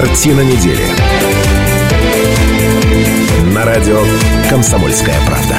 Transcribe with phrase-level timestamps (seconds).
[0.00, 0.86] Картина недели.
[3.52, 4.00] На радио
[4.48, 5.56] «Комсомольская правда».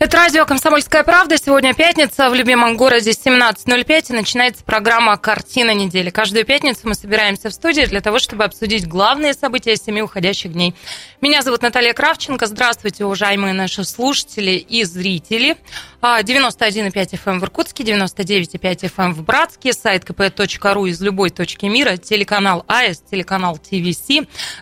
[0.00, 1.38] Это радио «Комсомольская правда».
[1.38, 6.10] Сегодня пятница в любимом городе 17.05 и начинается программа «Картина недели».
[6.10, 10.74] Каждую пятницу мы собираемся в студии для того, чтобы обсудить главные события семи уходящих дней.
[11.20, 12.46] Меня зовут Наталья Кравченко.
[12.46, 15.56] Здравствуйте, уважаемые наши слушатели и зрители.
[16.04, 21.64] 91,5 FM эм в Иркутске, 99,5 FM эм в Братске, сайт kp.ru из любой точки
[21.64, 24.10] мира, телеканал АЭС, телеканал ТВС.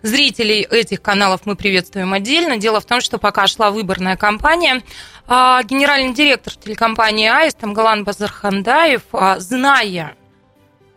[0.03, 2.59] Зрителей этих каналов мы приветствуем отдельно.
[2.59, 4.83] Дело в том, что пока шла выборная кампания,
[5.27, 10.15] а, генеральный директор телекомпании АИС Тамгалан Базархандаев, а, зная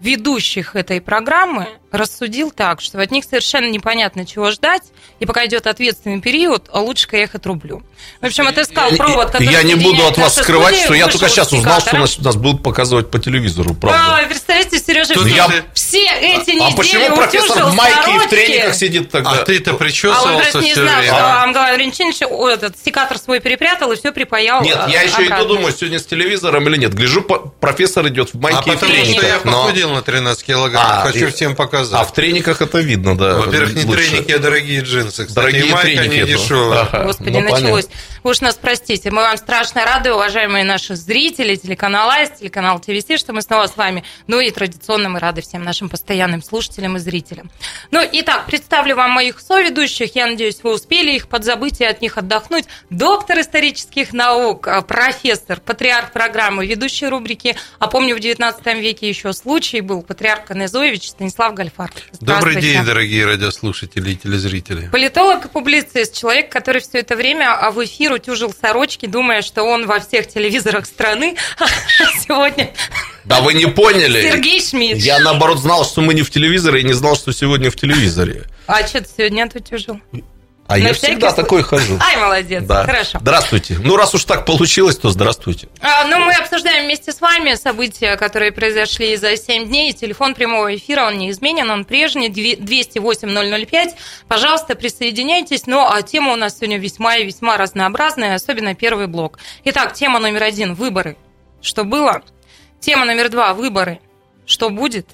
[0.05, 4.83] ведущих этой программы, рассудил так, что от них совершенно непонятно, чего ждать,
[5.19, 7.81] и пока идет ответственный период, а лучше-ка я их отрублю.
[8.21, 11.51] В общем, отыскал провод, который Я не буду от вас скрывать, что я только сейчас
[11.51, 14.17] узнал, что нас, нас будут показывать по телевизору, правда.
[14.17, 15.49] А, представляете, Сережа, я...
[15.73, 19.31] все эти недели А почему профессор в майке и в трениках сидит тогда?
[19.31, 21.53] А ты-то причесывался а он не знал, время.
[21.53, 22.21] что Ренчинович
[22.53, 26.67] этот секатор свой перепрятал и все припаял Нет, я еще иду, думаю, сегодня с телевизором
[26.67, 26.93] или нет.
[26.93, 29.23] Гляжу, профессор идет в майке а и в трениках.
[29.23, 31.99] я похудел на 13 килограмм, а, хочу всем показать.
[31.99, 33.35] А в трениках это видно, да.
[33.35, 34.09] Во-первых, не лучше.
[34.09, 35.25] треники, а дорогие джинсы.
[35.25, 36.81] Кстати, дорогие и майка треники, не дешевая.
[36.81, 37.03] Ага.
[37.05, 37.85] Господи, ну, началось.
[37.85, 38.21] Понятно.
[38.23, 39.11] Вы уж нас простите.
[39.11, 43.77] Мы вам страшно рады, уважаемые наши зрители, телеканал АИС, телеканал ТВС, что мы снова с
[43.77, 44.03] вами.
[44.27, 47.49] Ну и традиционно мы рады всем нашим постоянным слушателям и зрителям.
[47.91, 50.15] Ну, итак, представлю вам моих соведущих.
[50.15, 52.65] Я надеюсь, вы успели их подзабыть и от них отдохнуть.
[52.89, 59.33] Доктор исторических наук, а, профессор, патриарх программы, ведущий рубрики «А помню, в 19 веке еще
[59.33, 61.91] случай был» патриарх Канезоевич Станислав Гальфар.
[62.19, 64.89] Добрый день, дорогие радиослушатели и телезрители.
[64.91, 69.63] Политолог и публицист, человек, который все это время а, в эфир утюжил сорочки, думая, что
[69.63, 71.35] он во всех телевизорах страны.
[72.19, 72.73] Сегодня...
[73.25, 74.21] Да вы не поняли.
[74.21, 74.99] Сергей Шмидт.
[74.99, 78.43] Я, наоборот, знал, что мы не в телевизоре, и не знал, что сегодня в телевизоре.
[78.67, 79.99] А что ты сегодня отутюжил?
[80.67, 81.43] А я всегда случай.
[81.43, 81.99] такой хожу.
[81.99, 82.85] Ай, молодец, да.
[82.85, 83.19] хорошо.
[83.21, 83.77] Здравствуйте.
[83.79, 85.67] Ну, раз уж так получилось, то здравствуйте.
[85.79, 89.93] А, ну, мы обсуждаем вместе с вами события, которые произошли за 7 дней.
[89.93, 93.93] Телефон прямого эфира, он неизменен, он прежний, 208-005.
[94.27, 95.67] Пожалуйста, присоединяйтесь.
[95.67, 99.37] Ну, а тема у нас сегодня весьма и весьма разнообразная, особенно первый блок.
[99.65, 101.15] Итак, тема номер один– выборы.
[101.61, 102.23] Что было?
[102.79, 103.99] Тема номер два– выборы.
[104.47, 105.07] Что будет?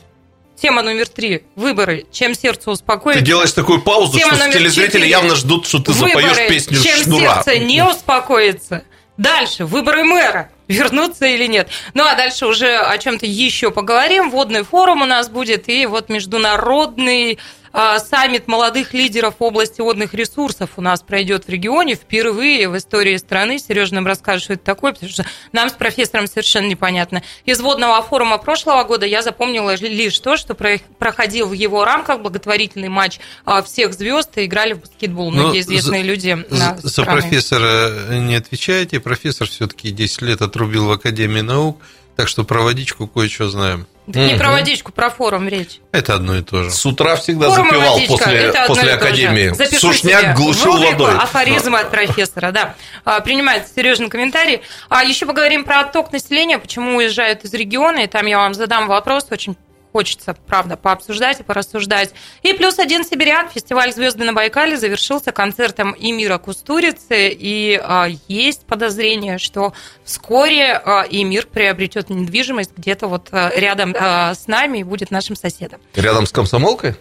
[0.61, 1.43] Тема номер три.
[1.55, 2.05] Выборы.
[2.11, 3.19] Чем сердце успокоится.
[3.19, 5.09] Ты делаешь такую паузу, Тема что телезрители 4.
[5.09, 6.29] явно ждут, что ты Выборы.
[6.29, 7.41] запоешь песню Чем Шнура.
[7.43, 8.83] сердце не успокоится.
[9.17, 9.65] Дальше.
[9.65, 10.51] Выборы мэра.
[10.67, 11.67] Вернуться или нет.
[11.95, 14.29] Ну, а дальше уже о чем-то еще поговорим.
[14.29, 15.67] Водный форум у нас будет.
[15.67, 17.39] И вот международный
[17.73, 23.59] саммит молодых лидеров области водных ресурсов у нас пройдет в регионе впервые в истории страны.
[23.59, 27.23] Сережа нам расскажет, что это такое, потому что нам с профессором совершенно непонятно.
[27.45, 32.89] Из водного форума прошлого года я запомнила лишь то, что проходил в его рамках благотворительный
[32.89, 35.31] матч а, всех звезд и играли в баскетбол.
[35.31, 36.45] Ну, Многие известные за, люди.
[36.49, 38.99] За, за профессора не отвечаете.
[38.99, 41.81] Профессор все-таки 10 лет отрубил в Академии наук,
[42.15, 43.87] так что про водичку кое-что знаем.
[44.07, 45.79] Так не про водичку, про форум речь.
[45.91, 46.71] Это одно и то же.
[46.71, 49.77] С утра всегда форум запивал после, после академии.
[49.77, 51.15] Сушняк глушил водой.
[51.17, 52.75] Афоризмы от профессора, да.
[53.05, 54.61] А, принимает Сережин комментарий.
[54.89, 57.99] А еще поговорим про отток населения, почему уезжают из региона.
[57.99, 59.55] И там я вам задам вопрос очень
[59.91, 62.13] хочется, правда, пообсуждать и порассуждать.
[62.43, 63.51] И плюс один сибиряк.
[63.51, 67.29] Фестиваль «Звезды на Байкале» завершился концертом Эмира Кустурицы.
[67.29, 74.33] И а, есть подозрение, что вскоре а, Эмир приобретет недвижимость где-то вот а, рядом а,
[74.33, 75.79] с нами и будет нашим соседом.
[75.95, 76.95] Рядом с комсомолкой?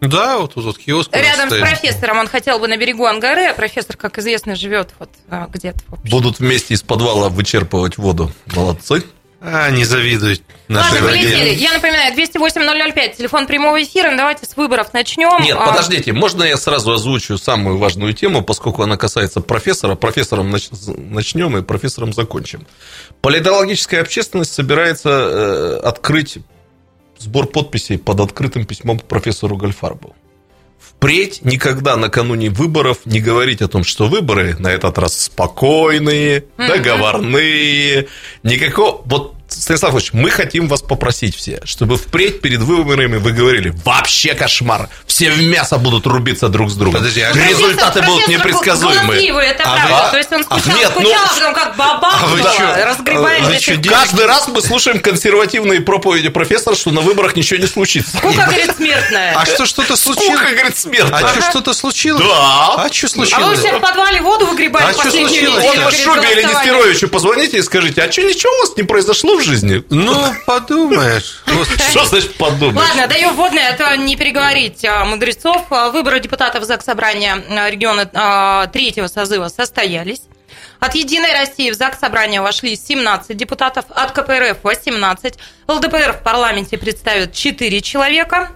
[0.00, 1.14] Да, вот тут киоск.
[1.14, 2.18] Рядом с профессором.
[2.18, 5.80] Он хотел бы на берегу Ангары, а профессор, как известно, живет вот а, где-то.
[6.04, 8.30] Будут вместе из подвала вычерпывать воду.
[8.54, 9.04] Молодцы.
[9.48, 10.42] А, не завидуй.
[10.68, 11.54] Ладно, полетели.
[11.54, 14.16] Я напоминаю, 208-005, телефон прямого эфира.
[14.16, 15.40] Давайте с выборов начнем.
[15.40, 15.66] Нет, а...
[15.66, 19.94] подождите, можно я сразу озвучу самую важную тему, поскольку она касается профессора.
[19.94, 22.66] Профессором начнем и профессором закончим.
[23.20, 26.38] Политологическая общественность собирается э, открыть
[27.16, 30.16] сбор подписей под открытым письмом к профессору Гальфарбу.
[30.80, 38.08] Впредь никогда накануне выборов не говорить о том, что выборы на этот раз спокойные, договорные,
[38.42, 39.02] никакого...
[39.04, 44.34] Вот Станислав Ильич, мы хотим вас попросить все, чтобы впредь перед выборами вы говорили, вообще
[44.34, 47.00] кошмар, все в мясо будут рубиться друг с другом.
[47.00, 49.28] Подожди, а результаты будут непредсказуемые.
[49.28, 50.04] это а правда.
[50.04, 50.10] Вы...
[50.10, 52.84] То есть он скучал, а, нет, скучал, ну, а потом как баба, а вы что,
[52.86, 53.44] разгребает.
[53.44, 58.16] Вы что, Каждый раз мы слушаем консервативные проповеди профессора, что на выборах ничего не случится.
[58.16, 59.34] Скука, говорит, смертная.
[59.36, 60.38] А что что-то случилось?
[60.38, 61.24] Скука, говорит, смертная.
[61.24, 62.22] А что что-то случилось?
[62.22, 62.74] Да.
[62.84, 63.44] А что случилось?
[63.44, 65.64] А вы все в подвале воду выгребали а что случилось?
[65.64, 69.42] Он Шубе или Нестеровичу позвоните и скажите, а что ничего у вас не произошло в
[69.42, 69.84] жизни?
[69.90, 70.14] Ну,
[70.46, 71.42] подумаешь.
[71.90, 72.88] Что значит подумаешь?
[72.88, 75.66] Ладно, даю вводное, а то не переговорить а, мудрецов.
[75.70, 80.22] А, Выборы депутатов ЗАГС Собрания а, региона а, третьего созыва состоялись.
[80.80, 85.38] От «Единой России» в ЗАГС Собрания вошли 17 депутатов, от КПРФ 18.
[85.68, 88.50] ЛДПР в парламенте представят 4 человека.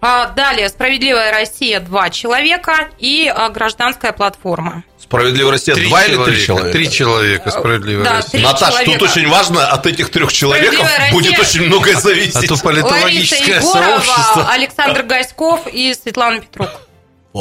[0.00, 4.84] А Далее «Справедливая Россия» 2 человека и а, «Гражданская платформа».
[5.04, 6.72] Справедливая Россия Три два или три человека.
[6.72, 8.40] Три человека, справедливая Да, Россия.
[8.42, 8.92] Наташ, человека.
[8.98, 12.36] тут очень важно, от этих трех человеков Справедливая будет очень многое зависеть.
[12.36, 14.48] А то Лариса политологическое Егорова, сообщество.
[14.50, 16.70] Александр Гаськов и Светлана Петрук.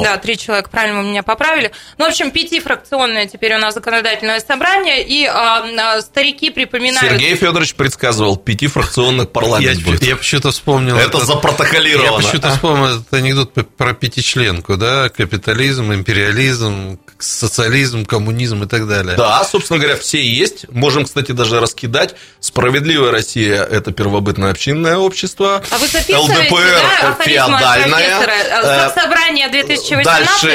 [0.01, 1.71] Да, три человека, правильно вы меня поправили.
[1.99, 7.11] Ну, в общем, пятифракционное теперь у нас законодательное собрание, и а, а, старики припоминают...
[7.11, 10.03] Сергей Федорович предсказывал, пятифракционный Я, парламент будет.
[10.03, 10.97] я почему-то вспомнил...
[10.97, 12.05] Это этот- запротоколировано.
[12.05, 19.15] Я почему-то вспомнил этот анекдот про пятичленку, да, капитализм, империализм, социализм, коммунизм и так далее.
[19.15, 20.65] Да, собственно говоря, все есть.
[20.71, 22.15] Можем, кстати, даже раскидать.
[22.39, 25.63] Справедливая Россия– это первобытное общинное общество.
[25.69, 28.21] А вы записываете, ЛДПР да, феодальная.
[28.21, 28.89] профессора?
[28.89, 30.47] Э, Собрание 2018 Дальше,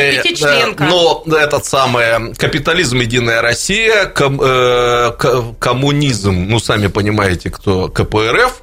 [0.49, 7.89] э, но этот самый капитализм, единая Россия, ком- э, к- коммунизм, ну, сами понимаете, кто
[7.89, 8.63] КПРФ,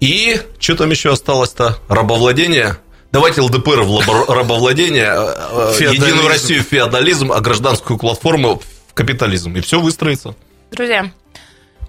[0.00, 1.78] и что там еще осталось-то?
[1.88, 2.76] Рабовладение?
[3.12, 9.54] Давайте ЛДПР в рабовладение, э, э, единую Россию в феодализм, а гражданскую платформу в капитализм.
[9.56, 10.34] И все выстроится.
[10.70, 11.10] Друзья,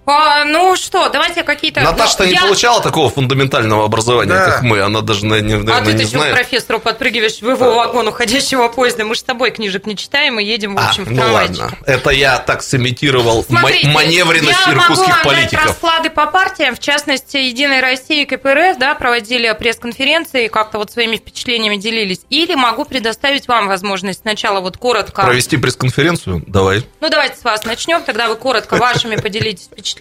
[0.06, 1.82] а, ну что, давайте какие-то...
[1.82, 4.46] Наташа-то ну, не я- получала такого фундаментального образования, Да.
[4.46, 4.82] как мы.
[4.82, 6.36] Она даже, на- не- А наверное, ты не еще к знает.
[6.36, 9.06] профессору подпрыгиваешь в его вагон уходящего поезда.
[9.06, 11.72] Мы же с тобой книжек не читаем и едем, в А, общем, в ну ладно.
[11.86, 15.66] Это я так сымитировал Смотрите, маневренность я иркутских могу политиков.
[15.68, 20.92] расклады по партиям, в частности, Единая Россия и КПРФ, да, проводили пресс-конференции и как-то вот
[20.92, 22.22] своими впечатлениями делились.
[22.30, 25.24] Или могу предоставить вам возможность сначала вот коротко...
[25.24, 26.44] Провести пресс-конференцию?
[26.48, 26.84] Давай.
[27.00, 29.93] Ну, давайте с вас начнем, тогда вы коротко вашими поделитесь впечатлениями,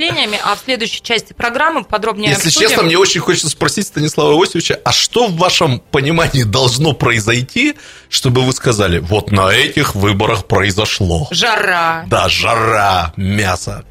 [0.45, 2.69] а в следующей части программы подробнее Если обсудим.
[2.69, 7.75] честно, мне очень хочется спросить Станислава Иосифовича, а что в вашем понимании должно произойти,
[8.09, 11.29] чтобы вы сказали, вот на этих выборах произошло?
[11.31, 12.05] Жара.
[12.09, 13.85] Да, жара, мясо.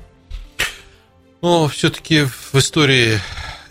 [1.41, 3.19] Но все-таки в истории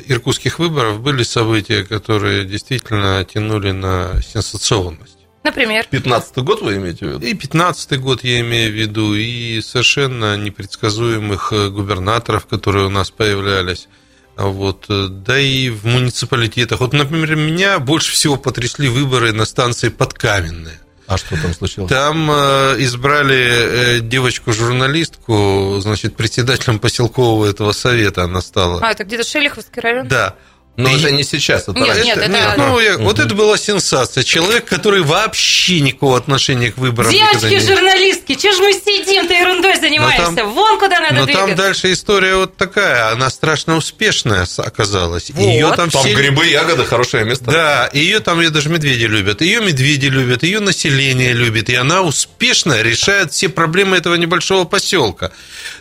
[0.06, 5.19] иркутских выборов были события, которые действительно тянули на сенсационность.
[5.42, 5.87] Например.
[5.90, 7.26] 15-й год вы имеете в виду?
[7.26, 13.10] И 15 год я имею в виду, и совершенно непредсказуемых э, губернаторов, которые у нас
[13.10, 13.88] появлялись.
[14.37, 16.81] А Вот, э, да и в муниципалитетах.
[16.81, 20.81] Вот, например, меня больше всего потрясли выборы на станции Подкаменная.
[21.06, 21.90] А что там случилось?
[21.90, 28.81] Там э, избрали э, девочку-журналистку, значит, председателем поселкового этого совета она стала.
[28.81, 30.06] А, это где-то Шелиховский район?
[30.06, 30.37] Да.
[30.76, 32.05] Но И- это не сейчас, это Нет, раньше.
[32.05, 34.25] нет, это- Нет, ну, я- вот это была сенсация.
[34.25, 37.67] Человек, который вообще никакого отношения к выборам никогда не имел.
[37.67, 40.32] Девочки-журналистки, че ж мы сидим, ты ерундой занимаешься?
[40.37, 41.46] там- Вон куда надо Но двигаться.
[41.49, 45.31] там дальше история вот такая, она страшно успешная оказалась.
[45.31, 45.40] Вот.
[45.43, 46.14] Ее там, Там все...
[46.14, 47.44] грибы, ягоды, хорошее место.
[47.50, 49.43] Да, ее там ее даже медведи любят.
[49.43, 51.69] Ее медведи любят, ее население любит.
[51.69, 55.31] И она успешно решает все проблемы этого небольшого поселка.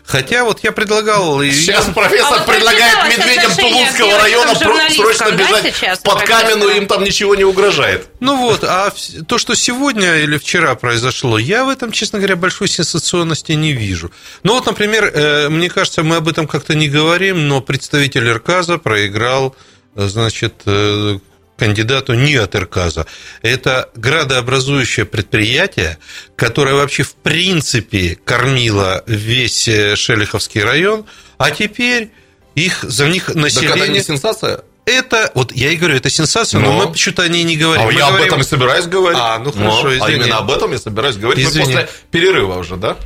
[0.03, 1.41] Хотя вот я предлагал...
[1.43, 6.23] Сейчас профессор А вот предлагает медведям Тулунского района про- девочкам-журналисткам, срочно да, бежать сейчас, под
[6.25, 6.77] профессор?
[6.77, 8.07] им там ничего не угрожает.
[8.19, 8.91] Ну вот, а
[9.27, 14.11] то, что сегодня или вчера произошло, я в этом, честно говоря, большой сенсационности не вижу.
[14.43, 18.77] Ну вот, например, э, мне кажется, мы об этом как-то не говорим, но представитель Ирказа
[18.77, 19.55] проиграл,
[19.95, 21.19] э, значит, э,
[21.57, 23.05] кандидату не от Ирказа.
[23.41, 25.97] Это градообразующее предприятие,
[26.35, 29.63] которое вообще в принципе кормило весь
[29.95, 31.05] Шелиховский район,
[31.37, 32.11] а теперь
[32.55, 33.87] их, за них Так это население...
[33.89, 34.63] не сенсация?
[34.85, 36.77] Это, вот я и говорю, это сенсация, но, Но.
[36.85, 37.83] мы почему-то о ней не говорим.
[37.83, 39.19] А Мы я об говорим- этом и собираюсь говорить.
[39.21, 40.15] А, ну хорошо, а извини.
[40.23, 41.45] именно об этом я собираюсь говорить.
[41.45, 41.65] Мы Извини.
[41.65, 42.97] после перерыва уже, да?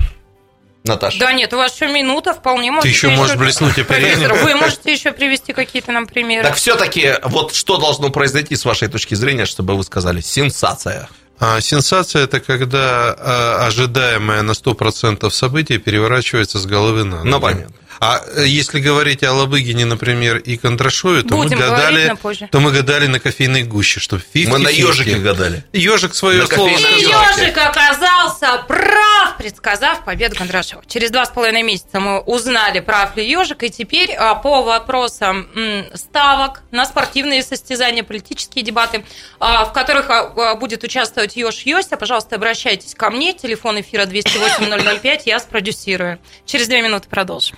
[0.86, 1.18] Наташа.
[1.20, 4.30] Да нет, у вас еще минута, вполне можете еще можешь блеснуть оперением.
[4.30, 6.44] Профессор, вы можете еще привести какие-то нам примеры.
[6.44, 11.08] Так все-таки, вот что должно произойти с вашей точки зрения, чтобы вы сказали сенсация?
[11.40, 17.28] А сенсация– это когда а, ожидаемое на 100% событие переворачивается с головы на ноги.
[17.30, 17.76] Ну, понятно.
[18.06, 22.14] А э, если говорить о Лобыгине, например, и Контрашове, то Будем мы гадали,
[22.52, 25.64] то мы гадали на кофейной гуще, что 50 Мы на ежике гадали.
[25.72, 27.38] Ежик свое На слово И сказал.
[27.38, 30.84] ежик оказался прав, предсказав победу Кондрашева.
[30.86, 35.48] Через два с половиной месяца мы узнали, прав ли ежик, и теперь а, по вопросам
[35.94, 39.06] ставок на спортивные состязания, политические дебаты,
[39.40, 45.22] а, в которых а, будет участвовать Ёж Йося, пожалуйста, обращайтесь ко мне, телефон эфира 208-005,
[45.26, 46.20] я спродюсирую.
[46.46, 47.58] Через две минуты продолжим.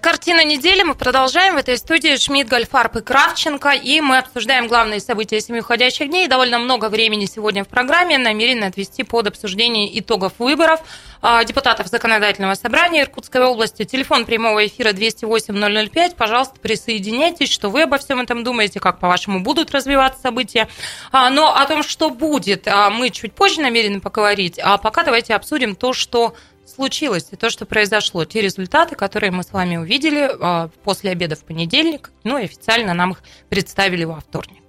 [0.00, 0.82] Это картина недели.
[0.82, 1.56] Мы продолжаем.
[1.56, 3.70] В этой студии Шмидт, Гольфарб и Кравченко.
[3.72, 6.26] И мы обсуждаем главные события семи уходящих дней.
[6.26, 10.80] Довольно много времени сегодня в программе намерены отвести под обсуждение итогов выборов
[11.20, 13.84] а, депутатов Законодательного собрания Иркутской области.
[13.84, 16.14] Телефон прямого эфира 208-005.
[16.16, 20.68] Пожалуйста, присоединяйтесь, что вы обо всем этом думаете, как, по-вашему, будут развиваться события.
[21.12, 24.58] А, но о том, что будет, а, мы чуть позже намерены поговорить.
[24.62, 26.34] А пока давайте обсудим то, что
[26.80, 31.36] случилось, и то, что произошло, те результаты, которые мы с вами увидели а, после обеда
[31.36, 33.18] в понедельник, ну и официально нам их
[33.50, 34.62] представили во вторник.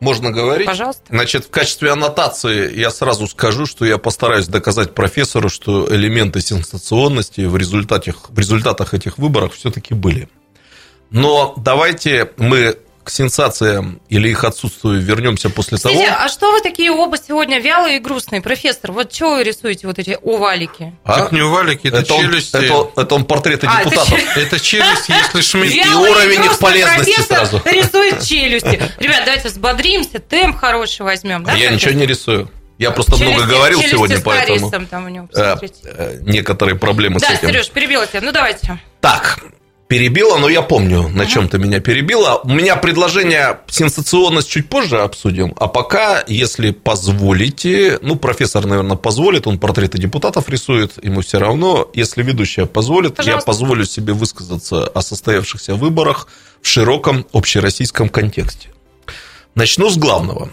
[0.00, 0.66] Можно говорить?
[0.66, 1.02] Пожалуйста.
[1.10, 7.42] Значит, в качестве аннотации я сразу скажу, что я постараюсь доказать профессору, что элементы сенсационности
[7.42, 10.30] в, результате, в результатах этих выборов все-таки были.
[11.10, 12.78] Но давайте мы
[13.08, 16.16] к сенсациям или их отсутствию вернемся после Скажите, того...
[16.20, 18.92] а что вы такие оба сегодня вялые и грустные, профессор?
[18.92, 20.94] Вот что вы рисуете вот эти овалики?
[21.04, 21.20] А?
[21.26, 22.56] Это не овалики, это, это челюсти.
[22.70, 24.18] Он, это, это он портреты А, это депутатов.
[24.34, 25.74] че- Это челюсть, если Шмидт...
[25.74, 27.62] И уровень их полезности профессор сразу.
[27.64, 28.80] рисует челюсти.
[28.98, 31.44] Ребят, давайте взбодримся, темп хороший возьмем.
[31.44, 32.50] Да, я ничего не рисую.
[32.76, 36.76] Я просто много Челюсти- говорил челюсти сегодня, с поэтому там у него, э, э, некоторые
[36.76, 37.48] проблемы с Да, этим.
[37.48, 38.20] Сереж, перебила тебя.
[38.20, 38.78] Ну, давайте.
[39.00, 39.40] Так,
[39.88, 42.40] перебила, но я помню, на чем ты меня перебила.
[42.44, 49.46] У меня предложение сенсационность чуть позже обсудим, а пока, если позволите, ну, профессор, наверное, позволит,
[49.46, 51.90] он портреты депутатов рисует, ему все равно.
[51.94, 53.46] Если ведущая позволит, я Пожалуйста.
[53.46, 56.28] позволю себе высказаться о состоявшихся выборах
[56.60, 58.68] в широком общероссийском контексте.
[59.54, 60.50] Начну с главного.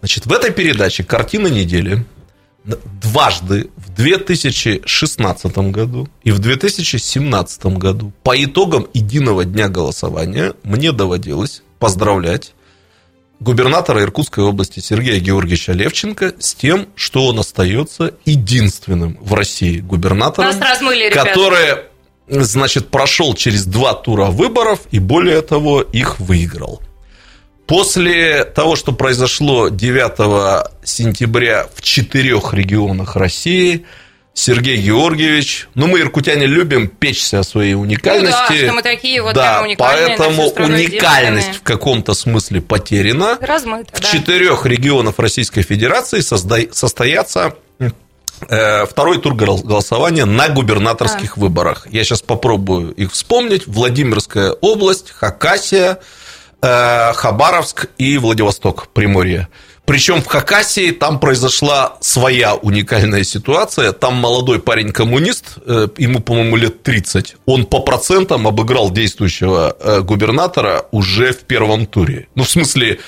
[0.00, 2.04] Значит, в этой передаче «Картина недели»
[3.02, 12.52] дважды 2016 году и в 2017 году по итогам единого дня голосования мне доводилось поздравлять
[13.40, 20.50] губернатора Иркутской области Сергея Георгиевича Левченко с тем, что он остается единственным в России губернатором,
[20.50, 21.28] Нас размыли, ребята.
[21.28, 26.80] который, значит, прошел через два тура выборов и более того их выиграл.
[27.66, 33.84] После того, что произошло 9 сентября в четырех регионах России,
[34.34, 38.36] Сергей Георгиевич, ну мы, иркутяне, любим печься о своей уникальности.
[38.50, 43.38] Ну да, что мы такие вот Да, уникальные, поэтому уникальность в каком-то смысле потеряна.
[43.40, 44.08] Размыто, В да.
[44.08, 47.54] четырех регионах Российской Федерации созда- состоятся
[48.48, 51.86] э, второй тур гол- голосования на губернаторских выборах.
[51.90, 53.66] Я сейчас попробую их вспомнить.
[53.66, 55.98] Владимирская область, Хакасия,
[57.14, 59.48] Хабаровск и Владивосток, Приморье.
[59.86, 63.92] Причем в Хакасии там произошла своя уникальная ситуация.
[63.92, 70.86] Там молодой парень-коммунист, э, ему, по-моему, лет 30, он по процентам обыграл действующего э, губернатора
[70.90, 72.26] уже в первом туре.
[72.34, 72.98] Ну, в смысле, э,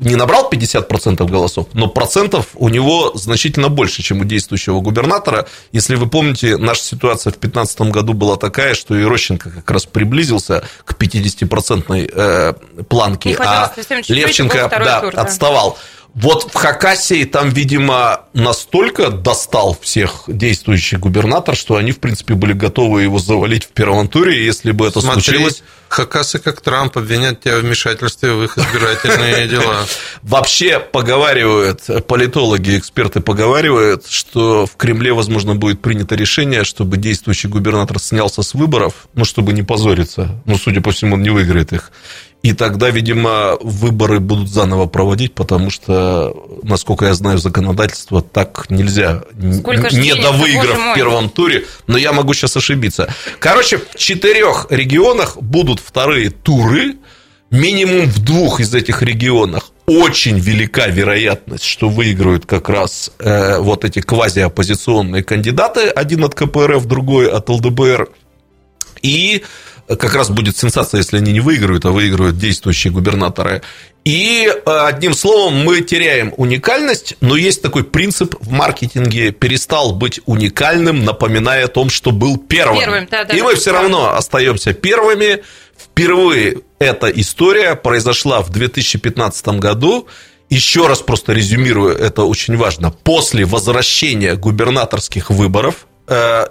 [0.00, 5.46] не набрал 50% голосов, но процентов у него значительно больше, чем у действующего губернатора.
[5.72, 10.62] Если вы помните, наша ситуация в 2015 году была такая, что Ерощенко как раз приблизился
[10.84, 12.52] к 50% э,
[12.84, 15.22] планке, хватило а и Левченко да, тур, да.
[15.22, 15.78] отставал.
[16.20, 22.54] Вот в Хакасии там, видимо, настолько достал всех действующий губернатор, что они, в принципе, были
[22.54, 25.62] готовы его завалить в первом туре, если бы это Смотри, случилось...
[25.88, 29.86] Хакасы, как Трамп, обвинят тебя в вмешательстве в их избирательные дела.
[30.22, 37.98] Вообще поговаривают, политологи, эксперты поговаривают, что в Кремле, возможно, будет принято решение, чтобы действующий губернатор
[38.00, 40.42] снялся с выборов, ну, чтобы не позориться.
[40.44, 41.90] Ну, судя по всему, он не выиграет их.
[42.42, 49.24] И тогда, видимо, выборы будут заново проводить, потому что, насколько я знаю, законодательство так нельзя,
[49.58, 53.12] Сколько не довыиграв в первом туре, но я могу сейчас ошибиться.
[53.40, 56.96] Короче, в четырех регионах будут вторые туры,
[57.50, 59.70] минимум в двух из этих регионах.
[59.86, 66.86] Очень велика вероятность, что выиграют как раз э, вот эти квазиоппозиционные кандидаты, один от КПРФ,
[66.86, 68.10] другой от ЛДБР,
[69.02, 69.42] и
[69.96, 73.62] как раз будет сенсация, если они не выиграют, а выиграют действующие губернаторы.
[74.04, 80.20] И э, одним словом, мы теряем уникальность, но есть такой принцип в маркетинге перестал быть
[80.26, 82.78] уникальным, напоминая о том, что был первым.
[82.78, 85.42] Первым, да, да, И мы все равно остаемся первыми.
[85.76, 90.06] Впервые эта история произошла в 2015 году.
[90.48, 92.90] Еще раз просто резюмирую, это очень важно.
[92.90, 95.87] После возвращения губернаторских выборов,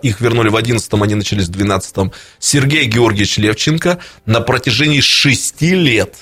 [0.01, 6.15] их вернули в 11 они начались в 12 Сергей Георгиевич Левченко на протяжении шести лет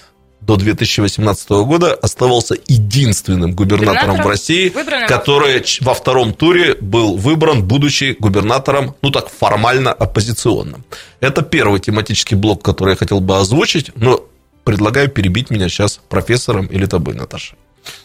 [0.46, 7.63] до 2018 года оставался единственным губернатором в России, выбранным который во втором туре был выбран,
[7.63, 10.86] будучи губернатором, ну так, формально оппозиционным.
[11.20, 14.24] Это первый тематический блок, который я хотел бы озвучить, но
[14.63, 17.56] предлагаю перебить меня сейчас профессором или тобой, Наташа.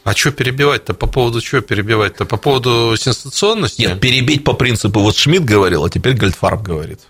[0.05, 0.95] А что перебивать-то?
[0.95, 2.25] По поводу чего перебивать-то?
[2.25, 3.83] По поводу сенсационности?
[3.83, 7.01] Нет, перебить по принципу, вот Шмидт говорил, а теперь Гольдфарб говорит.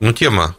[0.00, 0.56] Ну, тема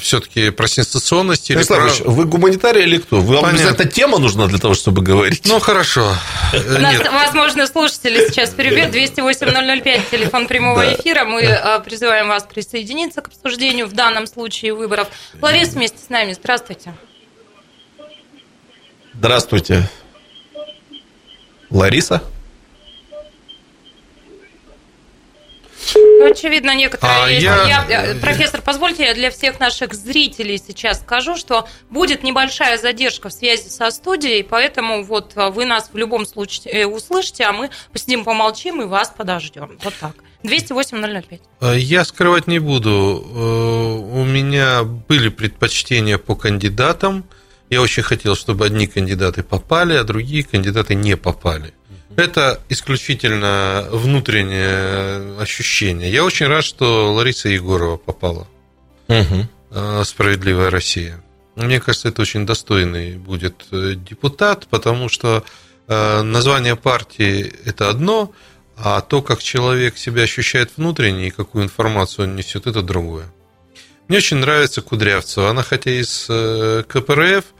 [0.00, 1.88] все-таки про сенсационность или про...
[2.04, 3.20] вы гуманитарий или кто?
[3.20, 3.48] Вам Понятно.
[3.48, 5.46] обязательно тема нужна для того, чтобы говорить?
[5.46, 6.14] Ну, хорошо.
[6.52, 8.94] Нас, возможно, слушатели сейчас перебьют.
[8.94, 10.92] 208-005, телефон прямого да.
[10.94, 11.24] эфира.
[11.24, 11.80] Мы да.
[11.80, 15.08] призываем вас присоединиться к обсуждению в данном случае выборов.
[15.40, 16.34] Ларис вместе с нами.
[16.34, 16.94] Здравствуйте.
[19.14, 19.88] Здравствуйте.
[21.72, 22.22] Лариса?
[25.94, 27.24] Ну, очевидно, некоторые...
[27.24, 27.84] А я...
[27.88, 33.28] Я, э, профессор, позвольте, я для всех наших зрителей сейчас скажу, что будет небольшая задержка
[33.28, 37.52] в связи со студией, поэтому вот а, вы нас в любом случае э, услышите, а
[37.52, 39.78] мы посидим, помолчим и вас подождем.
[39.82, 40.14] Вот так.
[40.44, 41.40] 208-005.
[41.60, 43.24] А, я скрывать не буду.
[43.24, 47.24] Э, у меня были предпочтения по кандидатам.
[47.72, 51.72] Я очень хотел, чтобы одни кандидаты попали, а другие кандидаты не попали.
[52.16, 56.12] Это исключительно внутреннее ощущение.
[56.12, 58.46] Я очень рад, что Лариса Егорова попала.
[59.08, 60.04] Угу.
[60.04, 61.24] Справедливая Россия.
[61.54, 65.42] Мне кажется, это очень достойный будет э, депутат, потому что
[65.88, 68.32] э, название партии– это одно,
[68.76, 73.32] а то, как человек себя ощущает внутренне и какую информацию он несет, это другое.
[74.08, 75.48] Мне очень нравится Кудрявцева.
[75.48, 77.46] Она хотя из э, КПРФ–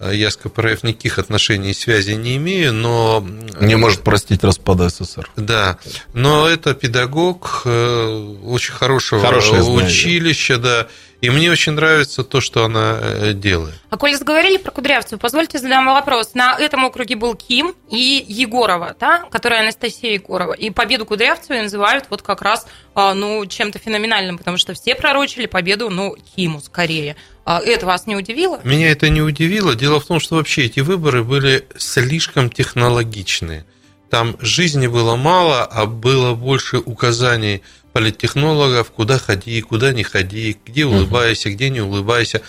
[0.00, 3.26] я с КПРФ никаких отношений и связей не имею, но...
[3.60, 5.30] Не может простить распада СССР.
[5.36, 5.78] Да,
[6.12, 10.88] но это педагог э, очень хорошего Хорошее училища, да,
[11.20, 13.74] и мне очень нравится то, что она э, делает.
[13.90, 16.34] А коль заговорили про Кудрявцеву, позвольте задам вопрос.
[16.34, 20.52] На этом округе был Ким и Егорова, да, которая Анастасия Егорова.
[20.52, 25.46] И победу Кудрявцевой называют вот как раз а, ну, чем-то феноменальным, потому что все пророчили
[25.46, 27.16] победу, ну, Киму скорее.
[27.44, 28.60] А это вас не удивило?
[28.64, 29.74] Меня это не удивило.
[29.74, 33.64] Дело в том, что вообще эти выборы были слишком технологичные.
[34.10, 37.62] Там жизни было мало, а было больше указаний
[37.96, 42.42] политтехнологов, куда ходи, куда не ходи, где улыбайся, где не улыбайся.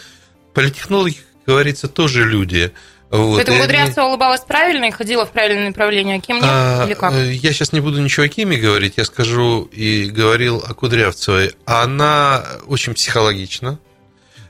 [0.54, 2.74] Политтехнологи, как говорится, тоже люди.
[3.10, 3.38] Вот.
[3.38, 6.46] Поэтому Кудрявцева улыбалась правильно и ходила в правильное направление, а Ким нет?
[6.46, 7.14] А, или как?
[7.14, 11.54] Э, я сейчас не буду ничего о Киме говорить, я скажу и говорил о Кудрявцевой.
[11.64, 13.80] Она очень психологична,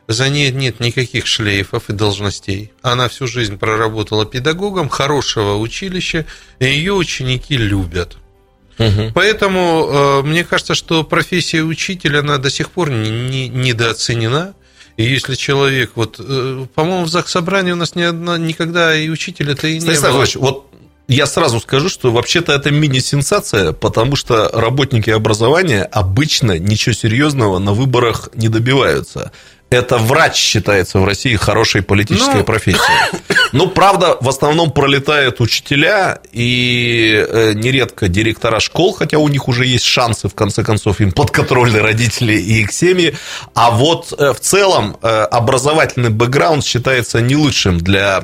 [0.08, 2.72] за ней нет никаких шлейфов и должностей.
[2.82, 6.26] Она всю жизнь проработала педагогом хорошего училища,
[6.58, 8.18] и ее ученики любят.
[8.80, 9.12] Угу.
[9.14, 14.54] Поэтому э, мне кажется, что профессия учителя, она до сих пор не, не, недооценена.
[14.98, 19.68] И если человек, вот, э, по-моему, в Заксобрании у нас ни одна, никогда и учителя-то
[19.68, 20.42] и Станислав не было.
[20.42, 20.68] вот
[21.08, 27.74] я сразу скажу, что вообще-то это мини-сенсация, потому что работники образования обычно ничего серьезного на
[27.74, 29.32] выборах не добиваются
[29.70, 32.44] это врач считается в России хорошей политической ну...
[32.44, 33.22] профессией.
[33.52, 39.66] Ну, правда, в основном пролетают учителя и э, нередко директора школ, хотя у них уже
[39.66, 43.16] есть шансы, в конце концов, им подконтрольны родители и их семьи.
[43.56, 48.22] А вот э, в целом э, образовательный бэкграунд считается не лучшим для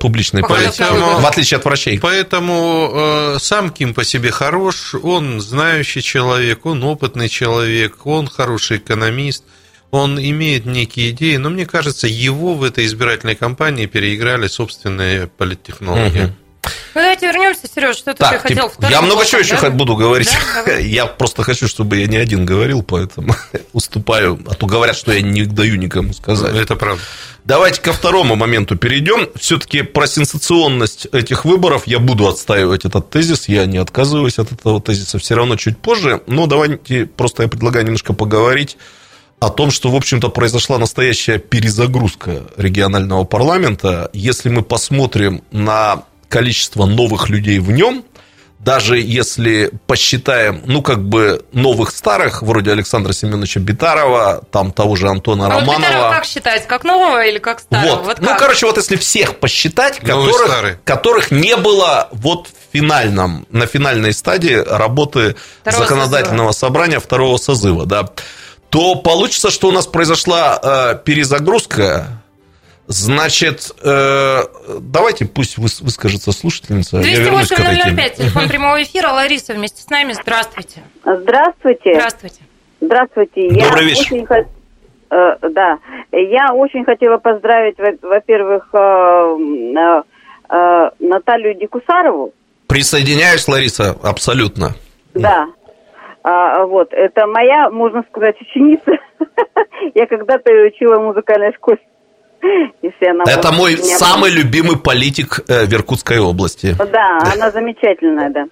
[0.00, 1.98] публичной политики, в отличие от врачей.
[2.00, 9.44] Поэтому сам Ким по себе хорош, он знающий человек, он опытный человек, он хороший экономист–
[9.90, 16.24] он имеет некие идеи, но мне кажется, его в этой избирательной кампании переиграли собственные политтехнологии.
[16.24, 16.32] Угу.
[16.94, 20.34] Ну, давайте вернемся, Сереж, что так, ты хотел типа, Я много чего еще буду говорить.
[20.66, 20.72] Да?
[20.78, 23.34] Я просто хочу, чтобы я не один говорил, поэтому
[23.72, 24.40] уступаю.
[24.48, 26.54] А то говорят, что я не даю никому сказать.
[26.54, 27.02] Это правда.
[27.44, 29.28] Давайте ко второму моменту перейдем.
[29.36, 33.48] Все-таки про сенсационность этих выборов я буду отстаивать этот тезис.
[33.48, 36.22] Я не отказываюсь от этого тезиса все равно чуть позже.
[36.26, 38.76] Но давайте просто я предлагаю немножко поговорить
[39.38, 44.10] о том, что, в общем-то, произошла настоящая перезагрузка регионального парламента.
[44.12, 48.04] Если мы посмотрим на количество новых людей в нем,
[48.58, 55.08] даже если посчитаем, ну, как бы новых старых, вроде Александра Семеновича Битарова, там того же
[55.08, 55.72] Антона а Романова.
[55.72, 57.96] Вот Битарова как считать, как нового или как старого?
[57.96, 58.06] Вот.
[58.06, 63.66] вот ну, короче, вот если всех посчитать, которых, которых не было вот в финальном, на
[63.66, 66.66] финальной стадии работы второго законодательного созыва.
[66.66, 68.10] собрания второго созыва, да,
[68.70, 72.22] то получится, что у нас произошла э, перезагрузка.
[72.88, 74.42] Значит, э,
[74.80, 76.98] давайте пусть выскажется слушательница.
[76.98, 77.56] 208
[78.14, 79.08] телефон прямого эфира.
[79.08, 80.12] Лариса вместе с нами.
[80.12, 80.82] Здравствуйте.
[81.04, 81.94] Здравствуйте.
[81.94, 82.40] Здравствуйте.
[82.80, 83.48] Здравствуйте.
[83.50, 84.14] Добрый Я вечер.
[84.14, 84.26] Очень,
[85.10, 85.78] э, да,
[86.12, 89.36] я очень хотела поздравить, во-первых, э,
[89.76, 90.02] э,
[90.50, 92.32] э, Наталью Дикусарову.
[92.66, 94.74] Присоединяюсь, Лариса, абсолютно.
[95.14, 95.46] Да.
[96.28, 98.98] А, вот, это моя, можно сказать, ученица.
[99.94, 101.78] Я когда-то ее учила в музыкальной школе.
[102.82, 106.74] Если она Это мой меня самый любимый политик э, в Иркутской области.
[106.90, 108.46] Да, она замечательная, да.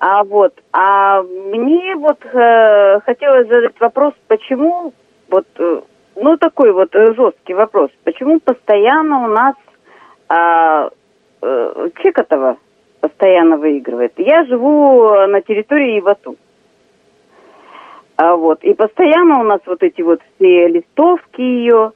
[0.00, 4.92] А вот, а мне вот э, хотелось задать вопрос, почему
[5.28, 5.80] вот, э,
[6.16, 9.54] ну такой вот э, жесткий вопрос, почему постоянно у нас
[10.28, 10.90] а,
[11.42, 12.56] э, Чекотова
[13.00, 14.14] постоянно выигрывает.
[14.16, 16.36] Я живу на территории Ивату.
[18.16, 21.92] А вот, и постоянно у нас вот эти вот все листовки ее.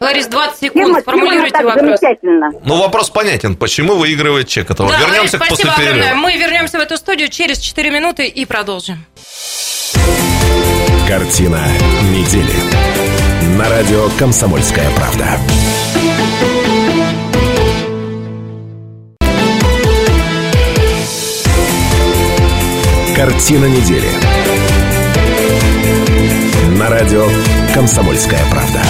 [0.00, 1.84] Ларис, 20 Тема, секунд, тема сформулируйте так вопрос.
[2.00, 2.50] замечательно.
[2.66, 3.56] Ну, вопрос понятен.
[3.56, 4.90] Почему выигрывает Чекотова?
[4.90, 6.06] Да, Вернемся Ларис, после спасибо перерыва.
[6.08, 6.22] огромное.
[6.22, 8.96] Мы вернемся в эту студию через 4 минуты и продолжим.
[11.08, 11.60] Картина
[12.12, 13.56] недели.
[13.56, 15.38] На радио «Комсомольская правда».
[23.16, 24.08] Картина недели.
[26.78, 27.24] На радио
[27.72, 28.80] «Комсомольская правда».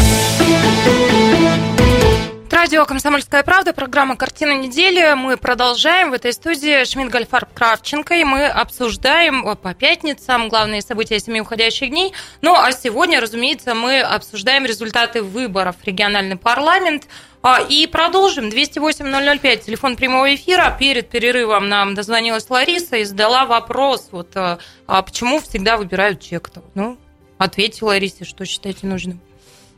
[2.51, 5.13] Радио «Комсомольская правда», программа «Картина недели».
[5.15, 6.11] Мы продолжаем.
[6.11, 11.91] В этой студии Шмидт Гольфарб Кравченко, и мы обсуждаем по пятницам главные события семи уходящих
[11.91, 12.15] дней.
[12.41, 17.07] Ну, а сегодня, разумеется, мы обсуждаем результаты выборов в региональный парламент.
[17.43, 18.49] А, И продолжим.
[18.49, 20.75] 208-005, телефон прямого эфира.
[20.79, 26.71] Перед перерывом нам дозвонилась Лариса и задала вопрос, вот, а а почему всегда выбирают Чекотову?
[26.75, 26.99] Ну,
[27.39, 29.21] ответьте Ларисе, что считаете нужным.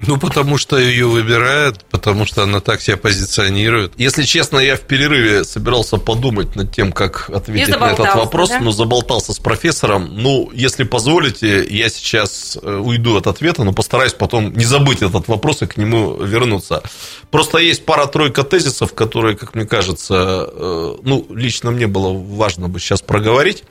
[0.01, 3.95] Ну, потому что ее выбирают, потому что она так себя позиционирует.
[3.97, 8.61] Если честно, я в перерыве собирался подумать над тем, как ответить на этот вопрос, да?
[8.61, 10.11] но заболтался с профессором.
[10.12, 15.29] Ну, если позволите, я сейчас э, уйду от ответа, но постараюсь потом не забыть этот
[15.29, 16.83] вопрос и к нему вернуться.
[17.31, 22.81] Просто есть пара-тройка тезисов, которые, как мне кажется, э, ну, лично мне было важно бы
[22.81, 23.64] сейчас проговорить.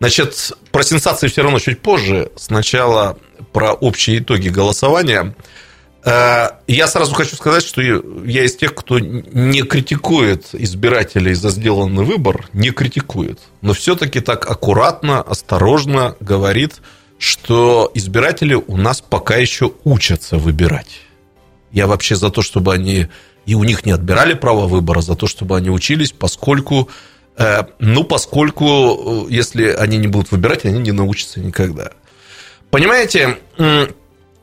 [0.00, 2.30] Значит, про сенсации все равно чуть позже.
[2.36, 3.18] Сначала
[3.52, 5.34] про общие итоги голосования.
[6.04, 12.04] Э, Я сразу хочу сказать, что я из тех, кто не критикует избирателей за сделанный
[12.04, 16.82] выбор, не критикует, но все-таки так аккуратно, осторожно говорит,
[17.18, 21.00] что избиратели у нас пока еще учатся выбирать.
[21.72, 23.08] Я вообще за то, чтобы они
[23.46, 26.88] и у них не отбирали право выбора, за то, чтобы они учились, поскольку,
[27.78, 31.90] ну, поскольку, э, если они не будут выбирать, они не научатся никогда.
[32.70, 33.38] Понимаете,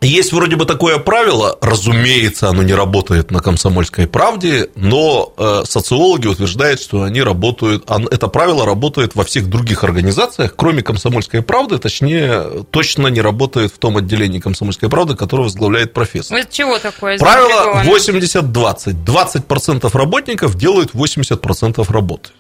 [0.02, 6.26] есть вроде бы такое правило, разумеется, оно не работает на комсомольской правде, но э, социологи
[6.26, 12.66] утверждают, что они работают, это правило работает во всех других организациях, кроме комсомольской правды, точнее,
[12.72, 16.36] точно не работает в том отделении комсомольской правды, которое возглавляет профессор.
[16.36, 17.20] Это чего такое?
[17.20, 18.56] Правило заинтриговано?
[18.56, 19.06] 80-20.
[19.06, 22.32] 20% работников делают 80% работы.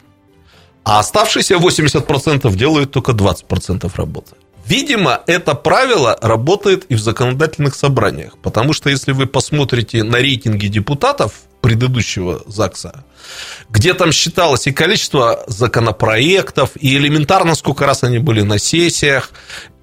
[0.83, 4.35] А оставшиеся 80% делают только 20% работы.
[4.65, 10.67] Видимо, это правило работает и в законодательных собраниях, потому что если вы посмотрите на рейтинги
[10.67, 13.03] депутатов предыдущего ЗАГСа,
[13.69, 19.29] где там считалось и количество законопроектов, и элементарно сколько раз они были на сессиях,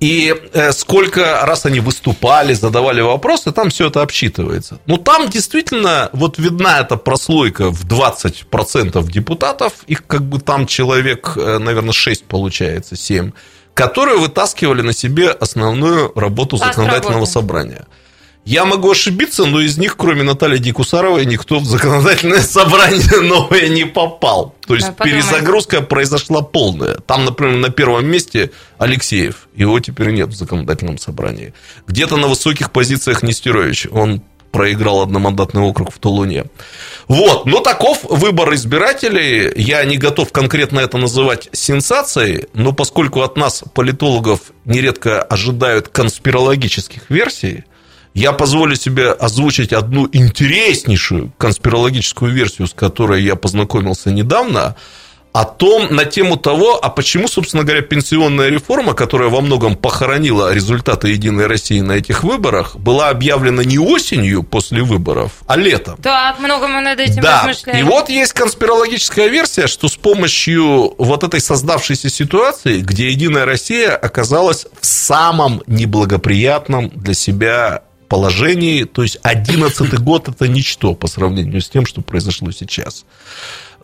[0.00, 4.80] и э, сколько раз они выступали, задавали вопросы, там все это обсчитывается.
[4.86, 11.32] Ну, там действительно вот видна эта прослойка в 20% депутатов, их как бы там человек,
[11.36, 13.32] э, наверное, 6 получается, 7,
[13.74, 17.32] которые вытаскивали на себе основную работу Пласт законодательного работы.
[17.32, 17.86] собрания.
[18.48, 23.84] Я могу ошибиться, но из них, кроме Натальи Дикусаровой, никто в законодательное собрание новое не
[23.84, 24.54] попал.
[24.66, 25.20] То есть Да, подумай.
[25.20, 26.94] перезагрузка произошла полная.
[26.94, 29.48] Там, например, на первом месте Алексеев.
[29.54, 31.52] Его теперь нет в законодательном собрании.
[31.86, 33.86] Где-то на высоких позициях Нестерович.
[33.92, 36.46] Он проиграл одномандатный округ в Тулуне.
[37.06, 39.52] Вот, но таков выбор избирателей.
[39.60, 47.10] Я не готов конкретно это называть сенсацией, но поскольку от нас, политологов, нередко ожидают конспирологических
[47.10, 47.64] версий,
[48.14, 54.76] я позволю себе озвучить одну интереснейшую конспирологическую версию, с которой я познакомился недавно,
[55.32, 60.52] о том, на тему того, а почему, собственно говоря, пенсионная реформа, которая во многом похоронила
[60.52, 65.96] результаты «Единой России» на этих выборах, была объявлена не осенью после выборов, а летом.
[66.02, 67.78] Так, много мы над этим Да, размышляем.
[67.78, 73.94] и вот есть конспирологическая версия, что с помощью вот этой создавшейся ситуации, где Единая Россия
[73.94, 81.60] оказалась в самом неблагоприятном для себя положении, то есть 11 год это ничто по сравнению
[81.60, 83.04] с тем, что произошло сейчас.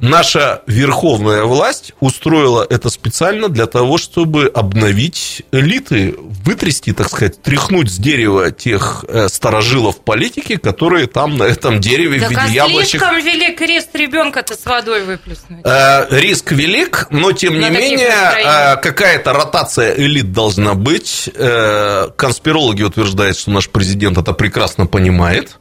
[0.01, 7.91] Наша верховная власть устроила это специально для того, чтобы обновить элиты, вытрясти, так сказать, тряхнуть
[7.91, 12.47] с дерева тех э, старожилов политики, которые там на этом дереве так в виде а
[12.49, 13.01] яблочек.
[13.01, 15.61] слишком велик риск ребенка-то с водой выплеснуть.
[15.65, 21.31] Э, риск велик, но тем На не менее э, какая-то ротация элит должна быть.
[21.35, 25.59] Э, Конспирологи утверждают, что наш президент это прекрасно понимает.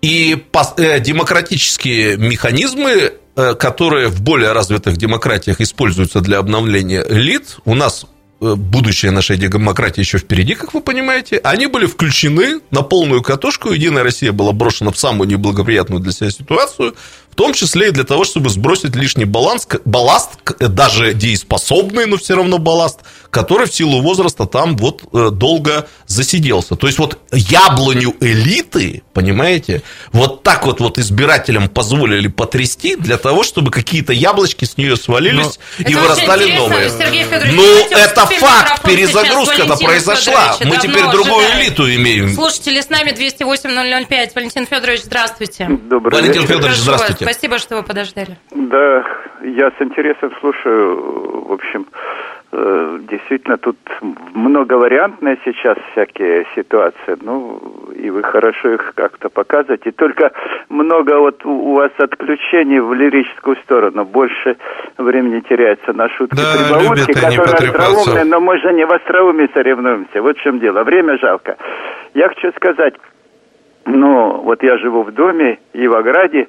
[0.00, 0.44] И
[1.00, 3.14] демократические механизмы,
[3.54, 8.04] которые в более развитых демократиях используются для обновления элит, у нас
[8.40, 13.70] э, будущее нашей демократии еще впереди, как вы понимаете, они были включены на полную катушку.
[13.70, 16.94] Единая Россия была брошена в самую неблагоприятную для себя ситуацию,
[17.38, 22.34] том числе и для того, чтобы сбросить лишний баланс, балласт, к- даже дееспособный, но все
[22.34, 26.74] равно балласт, который в силу возраста там вот э, долго засиделся.
[26.74, 33.44] То есть вот яблоню элиты, понимаете, вот так вот, вот избирателям позволили потрясти для того,
[33.44, 36.90] чтобы какие-то яблочки с нее свалились и Это вырастали новые.
[37.52, 40.56] Ну, это факт, перезагрузка-то произошла.
[40.64, 41.60] Мы теперь другую ожидаем.
[41.62, 42.34] элиту имеем.
[42.34, 44.30] Слушатели с нами 208-005.
[44.34, 45.68] Валентин Федорович, здравствуйте.
[45.68, 46.56] Добрый Валентин вечер.
[46.56, 47.27] Федорович, здравствуйте.
[47.30, 48.38] Спасибо, что вы подождали.
[48.52, 49.04] Да,
[49.42, 51.44] я с интересом слушаю.
[51.46, 51.86] В общем,
[52.52, 53.76] э, действительно, тут
[54.32, 57.18] многовариантная сейчас всякие ситуации.
[57.20, 57.60] Ну,
[57.94, 59.90] и вы хорошо их как-то показываете.
[59.92, 60.32] Только
[60.70, 64.06] много вот у вас отключений в лирическую сторону.
[64.06, 64.56] Больше
[64.96, 70.22] времени теряется на шутки Да, прибаутки, которые остроумные, но мы же не в остроумии соревнуемся.
[70.22, 70.82] Вот в чем дело.
[70.82, 71.58] Время жалко.
[72.14, 72.94] Я хочу сказать,
[73.88, 76.46] ну, вот я живу в доме и в ограде,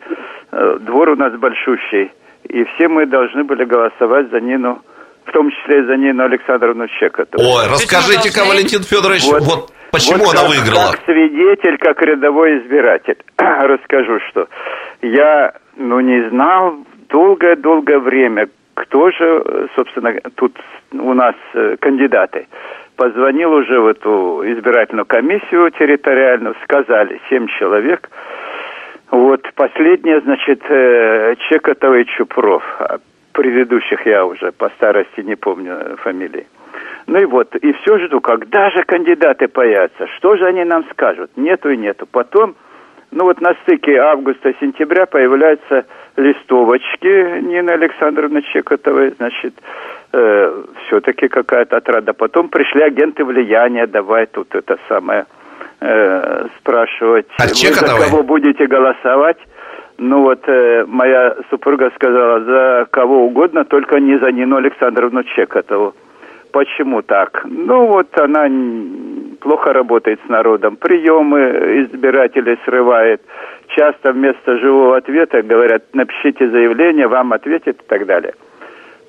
[0.51, 2.11] э, двор у нас большущий,
[2.43, 4.81] и все мы должны были голосовать за Нину,
[5.25, 7.43] в том числе и за Нину Александровну Чекотову.
[7.43, 8.45] Ой, расскажите-ка?
[8.45, 10.91] Валентин Федорович, вот, почему вот она как- выиграла?
[10.91, 13.17] Как свидетель, как рядовой избиратель.
[13.37, 14.47] Расскажу, что
[15.01, 16.75] я, ну, не знал
[17.09, 20.57] долгое-долгое время, кто же, э, собственно, тут
[20.93, 22.47] у нас э, кандидаты.
[22.99, 28.09] Позвонил уже в эту избирательную комиссию территориальную, сказали, семь человек.
[29.09, 32.61] Вот, последнее, значит, э, Чекотова и Чупров.
[32.79, 32.97] А
[33.31, 36.45] Предыдущих я уже по старости не помню фамилии.
[37.07, 41.31] Ну и вот, и все жду, когда же кандидаты появятся, что же они нам скажут.
[41.37, 42.05] Нету и нету.
[42.05, 42.55] Потом,
[43.11, 45.85] ну вот на стыке августа-сентября появляются
[46.17, 49.53] листовочки Нины Александровны Чекотовой, значит,
[50.11, 52.13] э, все-таки какая-то отрада.
[52.13, 55.25] Потом пришли агенты влияния, давай тут это самое
[55.81, 57.27] э, спрашивать.
[57.37, 58.05] От вы за Чекотовой?
[58.05, 59.37] кого будете голосовать?
[59.97, 65.93] Ну вот э, моя супруга сказала, за кого угодно, только не за Нину Александровну Чекотову.
[66.51, 67.43] Почему так?
[67.45, 68.47] Ну вот она
[69.41, 73.21] плохо работает с народом, приемы избирателей срывает.
[73.75, 78.33] Часто вместо живого ответа говорят, напишите заявление, вам ответят и так далее.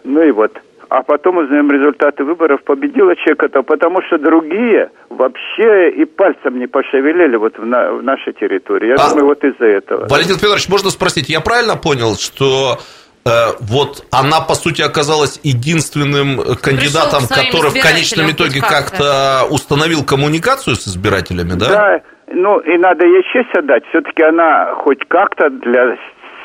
[0.05, 0.61] Ну и вот.
[0.91, 2.63] А потом узнаем результаты выборов.
[2.65, 8.33] Победила Чекотова, потому что другие вообще и пальцем не пошевелили вот в, на- в нашей
[8.33, 8.89] территории.
[8.89, 10.09] Я А, думаю, вот из-за этого.
[10.09, 12.79] Валентин Федорович, можно спросить, я правильно понял, что
[13.25, 20.05] э, вот она, по сути, оказалась единственным э, кандидатом, который в конечном итоге как-то установил
[20.05, 21.69] коммуникацию с избирателями, да?
[21.69, 22.01] Да,
[22.35, 23.85] ну и надо ей честь отдать.
[23.91, 25.97] Все-таки она хоть как-то для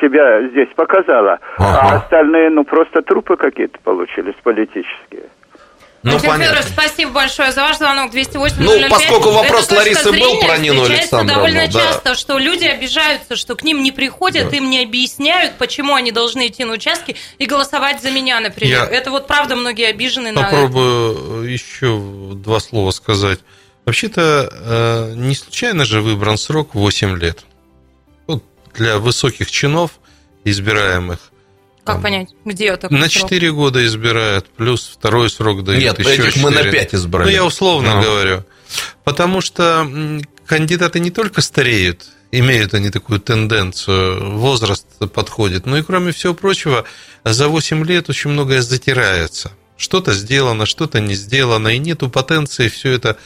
[0.01, 1.39] себя здесь показала.
[1.57, 1.79] Ага.
[1.81, 5.23] А остальные, ну, просто трупы какие-то получились политические.
[6.05, 6.43] Ну, понятно.
[6.43, 10.83] Федорович, спасибо большое за ваш звонок 208 Ну, поскольку вопрос Эта Ларисы был про Нину
[10.83, 11.71] Александровну, довольно да.
[11.79, 16.45] часто, что люди обижаются, что к ним не приходят, им не объясняют, почему они должны
[16.45, 18.83] идти на участки и голосовать за меня, например.
[18.83, 20.49] Я- Это вот правда многие обижены на это.
[20.51, 21.99] Попробую еще
[22.35, 23.39] два слова сказать.
[23.85, 27.45] Вообще-то э, не случайно же выбран срок 8 лет.
[28.77, 29.91] Для высоких чинов,
[30.43, 31.19] избираемых.
[31.83, 33.29] Как понять, где такой На срок?
[33.29, 36.71] 4 года избирают, плюс второй срок дают Нет, еще этих мы на 4.
[36.71, 37.25] 5 избрали.
[37.27, 38.01] Ну, я условно Ну.
[38.01, 38.43] говорю.
[39.03, 39.87] Потому что
[40.47, 46.85] кандидаты не только стареют, имеют они такую тенденцию, возраст подходит, но и, кроме всего прочего,
[47.23, 49.51] за 8 лет очень многое затирается.
[49.77, 53.17] Что-то сделано, что-то не сделано, и нету потенции все это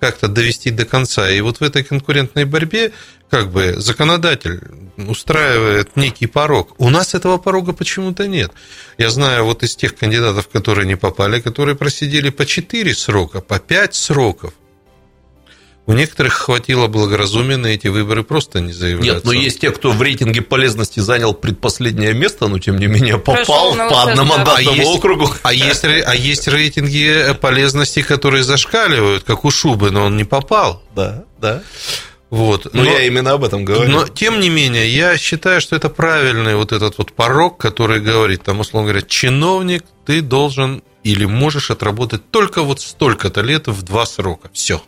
[0.00, 1.30] как-то довести до конца.
[1.30, 2.92] И вот в этой конкурентной борьбе
[3.30, 4.60] как бы законодатель
[4.96, 6.74] устраивает некий порог.
[6.78, 8.52] У нас этого порога почему-то нет.
[8.98, 13.58] Я знаю вот из тех кандидатов, которые не попали, которые просидели по 4 срока, по
[13.58, 14.52] 5 сроков.
[15.86, 19.14] У некоторых хватило благоразумия на эти выборы просто не заявляться.
[19.16, 23.18] Нет, но есть те, кто в рейтинге полезности занял предпоследнее место, но тем не менее
[23.18, 25.30] попал Прошел по одномандатному А есть- округу.
[25.42, 30.82] А есть, а есть рейтинги полезности, которые зашкаливают, как у Шубы, но он не попал.
[30.94, 31.62] Да, да.
[32.30, 32.72] Вот.
[32.72, 33.90] Но, но я именно об этом говорю.
[33.90, 38.42] Но, тем не менее, я считаю, что это правильный вот этот вот порог, который говорит,
[38.42, 44.06] там, условно говоря, чиновник, ты должен или можешь отработать только вот столько-то лет в два
[44.06, 44.50] срока.
[44.52, 44.82] Все.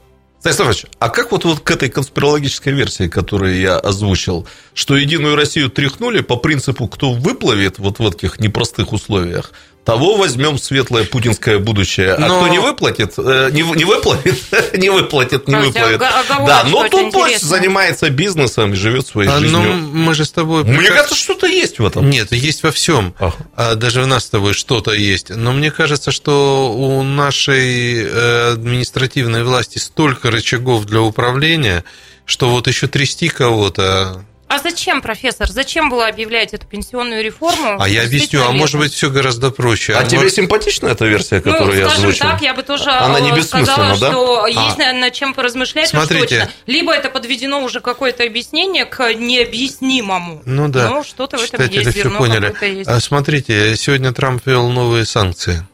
[0.52, 5.70] Станислав а как вот, вот к этой конспирологической версии, которую я озвучил, что Единую Россию
[5.70, 9.52] тряхнули по принципу, кто выплывет вот в этих непростых условиях,
[9.86, 12.14] того возьмем светлое путинское будущее.
[12.14, 12.40] А но...
[12.40, 16.00] кто не выплатит, э, не, не выплатит, не выплатит, не выплатит.
[16.00, 19.62] Да, но тут пусть занимается бизнесом и живет своей а, жизнью.
[19.62, 20.64] Ну, мы же с тобой...
[20.64, 22.10] Мне кажется, что-то есть в этом.
[22.10, 23.14] Нет, есть во всем.
[23.20, 23.76] Ага.
[23.76, 25.30] Даже в нас с тобой что-то есть.
[25.30, 31.84] Но мне кажется, что у нашей э, административной власти столько рычагов для управления,
[32.24, 37.78] что вот еще трясти кого-то а зачем, профессор, зачем было объявлять эту пенсионную реформу?
[37.80, 39.94] А я объясню, а может быть, все гораздо проще.
[39.94, 40.34] А, а тебе может...
[40.34, 42.30] симпатична эта версия, которую ну, я скажем озвучил?
[42.30, 44.10] так, я бы тоже Она не сказала, да?
[44.10, 44.48] что а.
[44.48, 46.20] есть над чем поразмышлять Смотрите.
[46.20, 46.50] точно.
[46.66, 50.42] Либо это подведено уже какое-то объяснение к необъяснимому.
[50.44, 50.90] Ну да.
[50.90, 52.54] Ну, что-то в этом есть, все поняли.
[52.64, 52.88] Есть.
[52.88, 55.66] А смотрите, сегодня Трамп ввел новые санкции.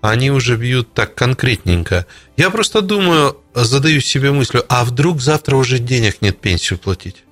[0.00, 2.06] Они уже бьют так конкретненько.
[2.36, 7.22] Я просто думаю, задаю себе мыслью, а вдруг завтра уже денег нет пенсию платить?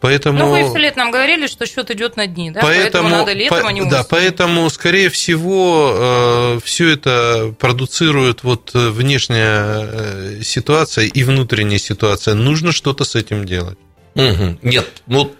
[0.00, 0.38] Поэтому...
[0.38, 2.60] Ну, вы все лет нам говорили, что счет идет на дни, да?
[2.60, 8.42] Поэтому, поэтому надо летом, по, а не Да, поэтому, скорее всего, э, все это продуцирует
[8.42, 12.34] вот внешняя э, ситуация и внутренняя ситуация.
[12.34, 13.78] Нужно что-то с этим делать.
[14.14, 14.58] Угу.
[14.62, 15.34] Нет, ну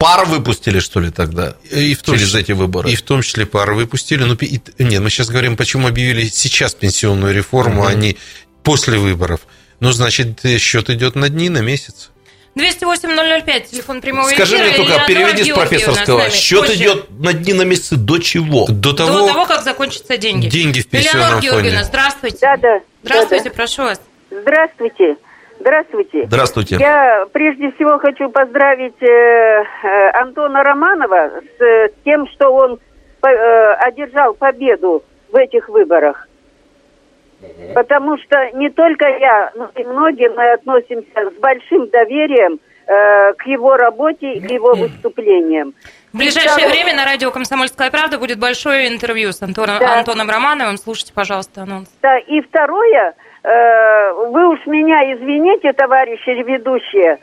[0.00, 1.56] пар выпустили, что ли, тогда?
[1.70, 2.90] И в том через числе, эти выборы.
[2.90, 4.24] И в том числе пар выпустили.
[4.24, 7.88] Ну, и, нет, мы сейчас говорим, почему объявили сейчас пенсионную реформу, угу.
[7.88, 8.16] а не
[8.62, 9.40] после выборов.
[9.78, 12.10] Ну, значит, счет идет на дни, на месяц.
[12.56, 14.68] 208-005, телефон прямого Скажи эфира.
[14.68, 16.30] мне только, переведи с профессорского.
[16.30, 16.74] Счет Позже.
[16.74, 18.66] идет на дни на месяцы до чего?
[18.68, 20.48] До того, до того как закончатся деньги.
[20.48, 22.38] Деньги в пенсионном Элеонора Георгиевна, здравствуйте.
[22.40, 22.80] Да, да.
[23.04, 23.56] Здравствуйте, да, да.
[23.56, 24.00] прошу вас.
[24.30, 25.16] Здравствуйте.
[25.60, 26.24] Здравствуйте.
[26.26, 26.76] Здравствуйте.
[26.80, 32.80] Я прежде всего хочу поздравить э, э, Антона Романова с э, тем, что он
[33.22, 36.26] э, одержал победу в этих выборах.
[37.74, 43.46] Потому что не только я, но и многие мы относимся с большим доверием э, к
[43.46, 45.74] его работе и к его выступлениям.
[46.12, 49.98] В ближайшее время на радио «Комсомольская правда» будет большое интервью с Антоном, да.
[49.98, 50.76] Антоном Романовым.
[50.76, 51.88] Слушайте, пожалуйста, анонс.
[52.02, 57.18] Да, и второе, э, вы уж меня извините, товарищи ведущие,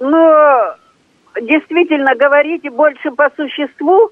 [0.00, 0.74] но
[1.40, 4.10] действительно говорите больше по существу,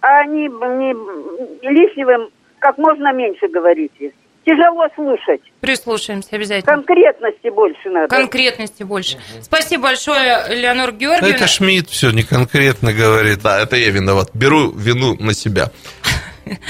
[0.00, 2.30] а не, не лишнего
[2.66, 4.12] как можно меньше говорите.
[4.44, 5.40] Тяжело слушать.
[5.60, 6.76] Прислушаемся обязательно.
[6.76, 8.08] Конкретности больше надо.
[8.08, 9.18] Конкретности больше.
[9.40, 11.36] Спасибо большое, Леонор Георгиевна.
[11.36, 13.42] Это Шмидт все не конкретно говорит.
[13.42, 14.30] Да, это я виноват.
[14.34, 15.70] Беру вину на себя.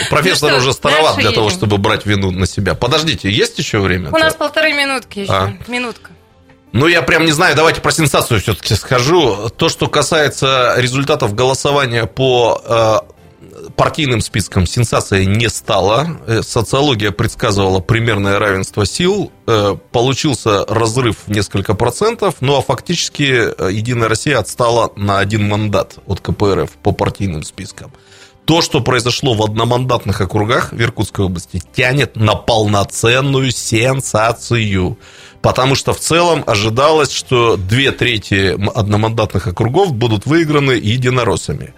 [0.09, 2.75] Профессор ну уже староват для того, чтобы брать вину на себя.
[2.75, 4.11] Подождите, есть еще время?
[4.11, 5.33] У нас полторы минутки еще.
[5.33, 5.53] А?
[5.69, 6.13] Минутка.
[6.73, 9.49] Ну, я прям не знаю, давайте про сенсацию все-таки скажу.
[9.51, 13.16] То, что касается результатов голосования по э,
[13.77, 16.19] партийным списком сенсация не стала.
[16.27, 19.31] Э, социология предсказывала примерное равенство сил.
[19.47, 25.49] Э, получился разрыв в несколько процентов, ну а фактически э, Единая Россия отстала на один
[25.49, 27.93] мандат от КПРФ по партийным спискам.
[28.47, 34.99] То, что произошло в одномандатных округах в Иркутской области, тянет на полноценную сенсацию.
[35.43, 41.75] Потому что в целом ожидалось, что две трети одномандатных округов будут выиграны единороссами.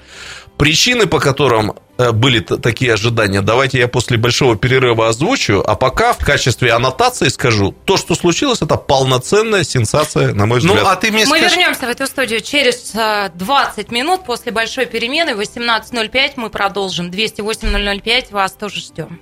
[0.58, 6.18] Причины, по которым были такие ожидания, давайте я после большого перерыва озвучу, а пока в
[6.18, 10.84] качестве аннотации скажу, то, что случилось, это полноценная сенсация, на мой ну, взгляд.
[10.84, 11.56] Ну, а ты мне мы скажи...
[11.56, 18.26] вернемся в эту студию через 20 э, минут после большой перемены, 18.05 мы продолжим, 208.005,
[18.30, 19.18] вас тоже ждем.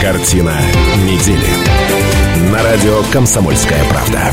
[0.00, 0.56] Картина
[0.98, 1.48] недели.
[2.52, 4.32] На радио «Комсомольская правда».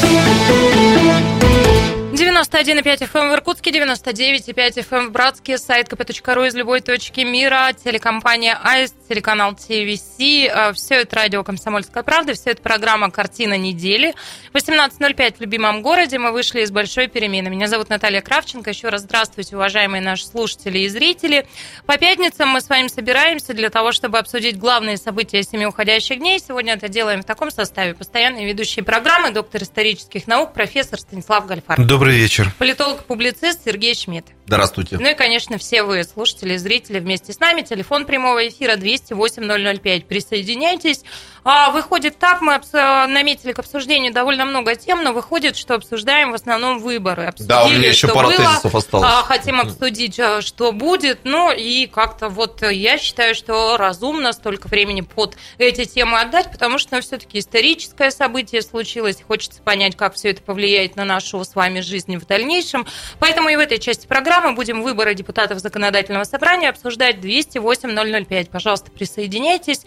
[2.61, 7.21] 91,5 FM эм в Иркутске, 99,5 FM эм в Братске, сайт kp.ru из любой точки
[7.21, 10.19] мира, телекомпания АИС, телеканал ТВС.
[10.51, 14.13] А, все это радио «Комсомольская правда», все это программа «Картина недели».
[14.53, 17.49] 18.05 в любимом городе мы вышли из большой перемены.
[17.49, 18.69] Меня зовут Наталья Кравченко.
[18.69, 21.47] Еще раз здравствуйте, уважаемые наши слушатели и зрители.
[21.87, 26.39] По пятницам мы с вами собираемся для того, чтобы обсудить главные события семи уходящих дней.
[26.39, 27.95] Сегодня это делаем в таком составе.
[27.95, 31.83] Постоянные ведущие программы, доктор исторических наук, профессор Станислав Гальфар.
[31.83, 32.50] Добрый вечер.
[32.57, 34.27] Политолог-публицист Сергей Шмидт.
[34.51, 34.97] Здравствуйте.
[34.99, 37.61] Ну и, конечно, все вы, слушатели, зрители, вместе с нами.
[37.61, 40.05] Телефон прямого эфира 208-005.
[40.05, 41.03] Присоединяйтесь.
[41.43, 42.59] А, выходит так, мы
[43.07, 47.27] наметили к обсуждению довольно много тем, но выходит, что обсуждаем в основном выборы.
[47.27, 49.09] Обсудили, да, у меня еще пара было, тезисов осталось.
[49.09, 51.21] А, хотим обсудить, а, что будет.
[51.23, 56.77] Ну и как-то вот я считаю, что разумно столько времени под эти темы отдать, потому
[56.77, 59.23] что ну, все-таки историческое событие случилось.
[59.25, 62.40] Хочется понять, как все это повлияет на нашу с вами жизнь в дальнейшем.
[63.19, 68.49] Поэтому и в этой части программы будем выборы депутатов законодательного собрания обсуждать 208-005.
[68.51, 69.81] Пожалуйста, присоединяйтесь.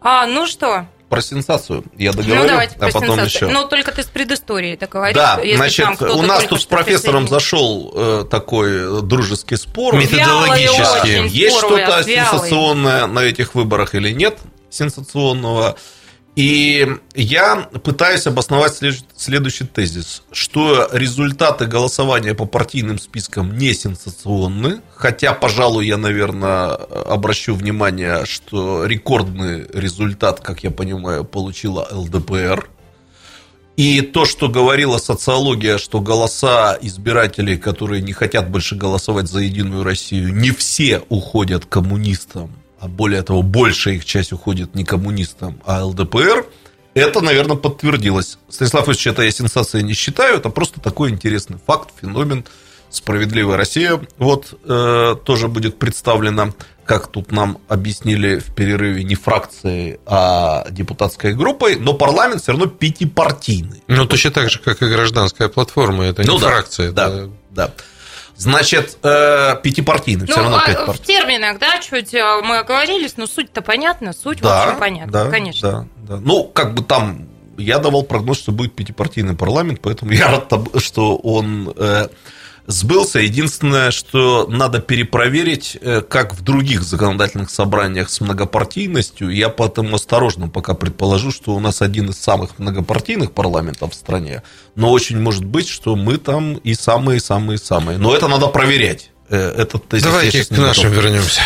[0.00, 3.26] А, ну что, про сенсацию я договорю, ну, давайте а потом сенсацию.
[3.26, 3.48] еще.
[3.48, 5.16] Ну, только ты с предысторией так говоришь.
[5.16, 9.96] Да, значит, у нас тут с профессором зашел э, такой дружеский спор.
[9.96, 11.26] Методологический.
[11.26, 14.38] Есть что-то сенсационное на этих выборах или нет
[14.70, 15.76] сенсационного?
[16.36, 18.80] И я пытаюсь обосновать
[19.16, 27.54] следующий тезис, что результаты голосования по партийным спискам не сенсационны, хотя, пожалуй, я, наверное, обращу
[27.54, 32.70] внимание, что рекордный результат, как я понимаю, получила ЛДПР.
[33.76, 39.84] И то, что говорила социология, что голоса избирателей, которые не хотят больше голосовать за Единую
[39.84, 45.84] Россию, не все уходят коммунистам, а более того, большая их часть уходит не коммунистам, а
[45.84, 46.46] ЛДПР,
[46.94, 48.38] это, наверное, подтвердилось.
[48.48, 52.44] Станислав Ильич, это я сенсацией не считаю, это просто такой интересный факт, феномен.
[52.88, 56.52] Справедливая Россия вот э, тоже будет представлена,
[56.84, 62.66] как тут нам объяснили в перерыве, не фракцией, а депутатской группой, но парламент все равно
[62.66, 63.84] пятипартийный.
[63.86, 66.90] Ну, точно так же, как и гражданская платформа, это ну, не да, фракция.
[66.90, 67.30] Да, это...
[67.50, 67.74] да.
[68.40, 71.02] Значит, э, пятипартийный, ну, все равно а пять партий.
[71.02, 75.12] В терминах, да, чуть э, мы оговорились, но суть-то понятна, суть да, в общем понятна,
[75.12, 75.86] да, конечно.
[75.98, 76.20] Да, да.
[76.24, 77.28] Ну, как бы там
[77.58, 82.08] я давал прогноз, что будет пятипартийный парламент, поэтому я рад, что он э,
[82.70, 83.18] сбылся.
[83.18, 89.30] Единственное, что надо перепроверить, э, как в других законодательных собраниях с многопартийностью.
[89.30, 94.42] Я поэтому осторожно пока предположу, что у нас один из самых многопартийных парламентов в стране.
[94.74, 97.98] Но очень может быть, что мы там и самые-самые-самые.
[97.98, 99.10] Но это надо проверять.
[99.28, 101.40] Э, этот Давайте к нашим вернемся.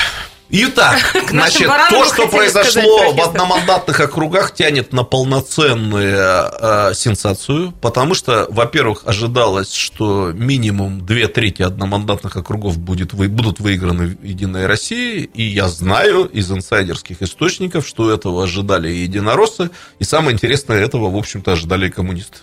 [0.50, 0.98] Итак,
[1.30, 9.02] значит, то, что произошло в одномандатных округах, тянет на полноценную э, сенсацию, потому что, во-первых,
[9.06, 15.68] ожидалось, что минимум две трети одномандатных округов будет, будут выиграны в Единой России, и я
[15.68, 21.52] знаю из инсайдерских источников, что этого ожидали и единороссы, и самое интересное, этого, в общем-то,
[21.52, 22.38] ожидали и коммунисты.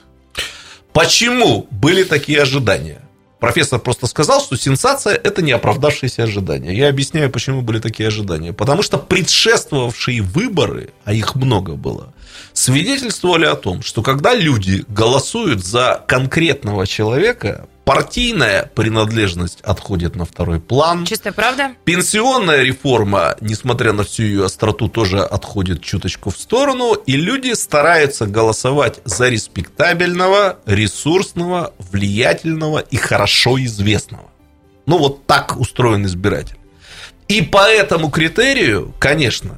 [0.91, 3.02] Почему были такие ожидания?
[3.42, 6.76] Профессор просто сказал, что сенсация– это не оправдавшиеся ожидания.
[6.76, 8.54] Я объясняю, почему были такие ожидания.
[8.54, 12.14] Потому что предшествовавшие выборы, а их много было,
[12.54, 20.60] свидетельствовали о том, что когда люди голосуют за конкретного человека, Партийная принадлежность отходит на второй
[20.60, 21.06] план.
[21.06, 21.72] Чистая правда.
[21.84, 26.94] Пенсионная реформа, несмотря на всю ее остроту, тоже отходит чуточку в сторону.
[26.94, 34.26] И люди стараются голосовать за респектабельного, ресурсного, влиятельного и хорошо известного.
[34.86, 36.58] Ну, вот так устроен избиратель.
[37.28, 39.58] И по этому критерию, конечно,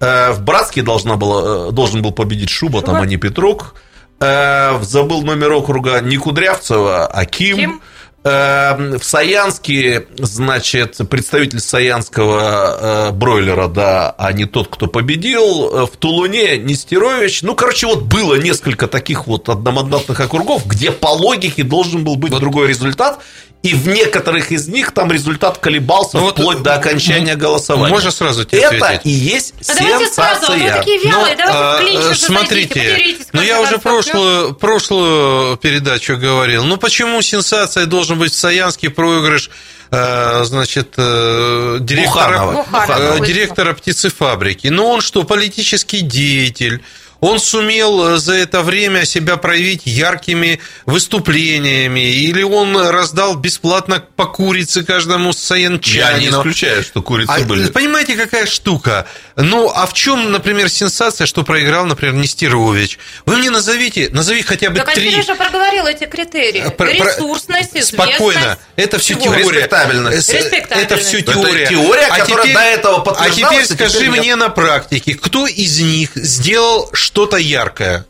[0.00, 2.92] э, в Братске должна была, э, должен был победить Шуба, Шуба?
[2.92, 3.74] там, а не Петрук.
[4.20, 7.56] Э, забыл номер округа не Кудрявцева, а Ким.
[7.56, 7.82] Ким?
[8.22, 15.86] Э, в Саянске, значит, представитель саянского э, бройлера, да, а не тот, кто победил.
[15.86, 17.40] В Тулуне Нестерович.
[17.42, 22.32] Ну, короче, вот было несколько таких вот одномандатных округов, где по логике должен был быть
[22.32, 22.40] вот.
[22.40, 23.20] другой результат.
[23.62, 27.92] И в некоторых из них там результат колебался ну, вплоть вот, до окончания голосования.
[27.92, 29.00] Можно сразу тебе Это ответить?
[29.04, 30.06] и есть а сенсация.
[30.06, 36.64] Сразу, вы такие вялые, ну, давайте а, Смотрите, ну я уже прошлую, прошлую передачу говорил.
[36.64, 39.50] Ну почему сенсацией должен быть в Саянский проигрыш
[39.90, 42.66] э, значит, э, директора, Буханова.
[42.70, 43.26] Буханова.
[43.26, 44.68] директора птицефабрики.
[44.68, 46.82] Ну, он что, политический деятель,
[47.20, 54.26] он сумел э, за это время себя проявить яркими выступлениями, или он раздал бесплатно по
[54.26, 56.10] курице каждому саянчанину.
[56.10, 57.70] Я не исключаю, что курицы а, были.
[57.70, 59.06] Понимаете, какая штука?
[59.36, 62.98] Ну, а в чем, например, сенсация, что проиграл, например, Нестерович?
[63.26, 65.10] Вы мне назовите, назови хотя бы так, три...
[65.10, 66.68] Так, уже проговорил эти критерии.
[66.76, 67.94] Про, Ресурсность, известность.
[67.94, 68.58] Спокойно.
[68.76, 69.34] Это все Чего?
[69.34, 69.50] теория.
[69.50, 70.30] Респектабельность.
[70.30, 71.62] Это все теория.
[71.64, 73.54] Это теория, а которая теперь, до этого подтверждалась.
[73.54, 74.38] А теперь скажи теперь мне нет.
[74.38, 78.06] на практике, кто из них сделал что-то яркое?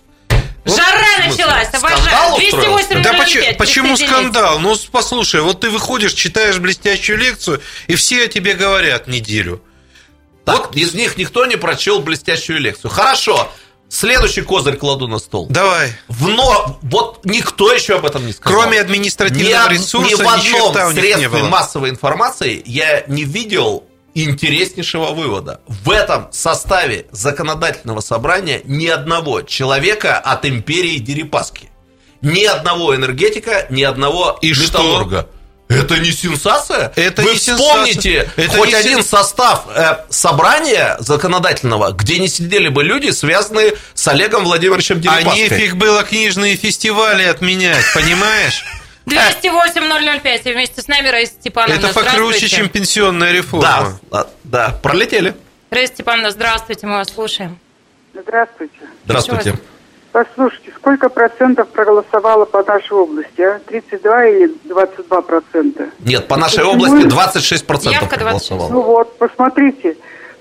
[0.66, 2.36] Вот Жара началась, обожаю.
[2.36, 4.58] 208 Да почему, почему скандал?
[4.58, 9.62] Ну, послушай, вот ты выходишь, читаешь блестящую лекцию, и все о тебе говорят неделю.
[10.44, 12.90] Так, вот из них никто не прочел блестящую лекцию.
[12.90, 13.50] Хорошо.
[13.88, 15.46] Следующий козырь кладу на стол.
[15.48, 15.94] Давай.
[16.08, 16.78] Вно...
[16.82, 18.60] Вот никто еще об этом не сказал.
[18.60, 23.84] Кроме административного ни, ресурса, ни в одном средстве массовой информации я не видел
[24.14, 25.60] интереснейшего вывода.
[25.66, 31.70] В этом составе законодательного собрания ни одного человека от империи Дерипаски.
[32.22, 34.64] Ни одного энергетика, ни одного И что?
[34.64, 35.28] металлурга.
[35.68, 36.92] Это не сенсация?
[36.96, 38.44] Это Вы не вспомните сенсация.
[38.44, 43.74] Это хоть не один сен- состав э, собрания законодательного, где не сидели бы люди, связанные
[43.94, 45.42] с Олегом Владимировичем А Дерипаской.
[45.44, 48.64] нефиг было книжные фестивали отменять, понимаешь?
[49.06, 50.40] 208-005.
[50.44, 51.74] И вместе с нами Раиса Степановна.
[51.74, 53.98] Это покруче, чем пенсионная реформа.
[54.10, 55.34] да, да, пролетели.
[55.70, 57.58] Раиса Степановна, здравствуйте, мы вас слушаем.
[58.12, 58.74] Здравствуйте.
[59.04, 59.54] Здравствуйте.
[60.12, 63.60] Послушайте, сколько процентов проголосовало по нашей области, а?
[63.60, 65.90] 32 или 22 процента?
[66.00, 66.72] Нет, по нашей Почему?
[66.72, 68.18] области 26% Явка 26.
[68.18, 68.68] проголосовало.
[68.70, 69.96] Ну вот, посмотрите,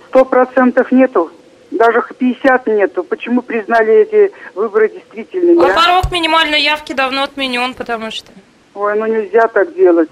[0.08, 1.32] 100 процентов нету,
[1.70, 3.04] даже 50 нету.
[3.04, 5.64] Почему признали эти выборы действительными?
[5.64, 5.76] А а?
[5.76, 8.32] порог минимальной явки давно отменен, потому что...
[8.80, 10.10] Ой, ну нельзя так делать.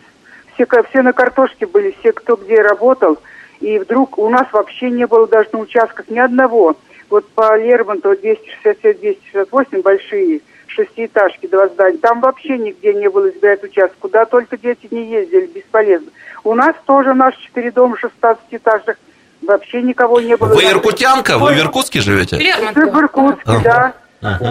[0.54, 3.18] Все, все на картошке были, все, кто где работал.
[3.62, 6.76] И вдруг у нас вообще не было даже на участках ни одного.
[7.10, 11.98] Вот по Лермонтову 267-268 большие шестиэтажки, два здания.
[12.00, 13.98] Там вообще нигде не было избирать участок.
[14.00, 16.12] Куда только дети не ездили, бесполезно.
[16.44, 18.98] У нас тоже наши четыре дома 16-этажных.
[19.44, 20.54] Вообще никого не было.
[20.54, 21.38] Вы иркутянка?
[21.38, 22.38] Вы в Иркутске живете?
[22.38, 22.94] Лермонтов.
[22.94, 23.94] в Иркутске, да.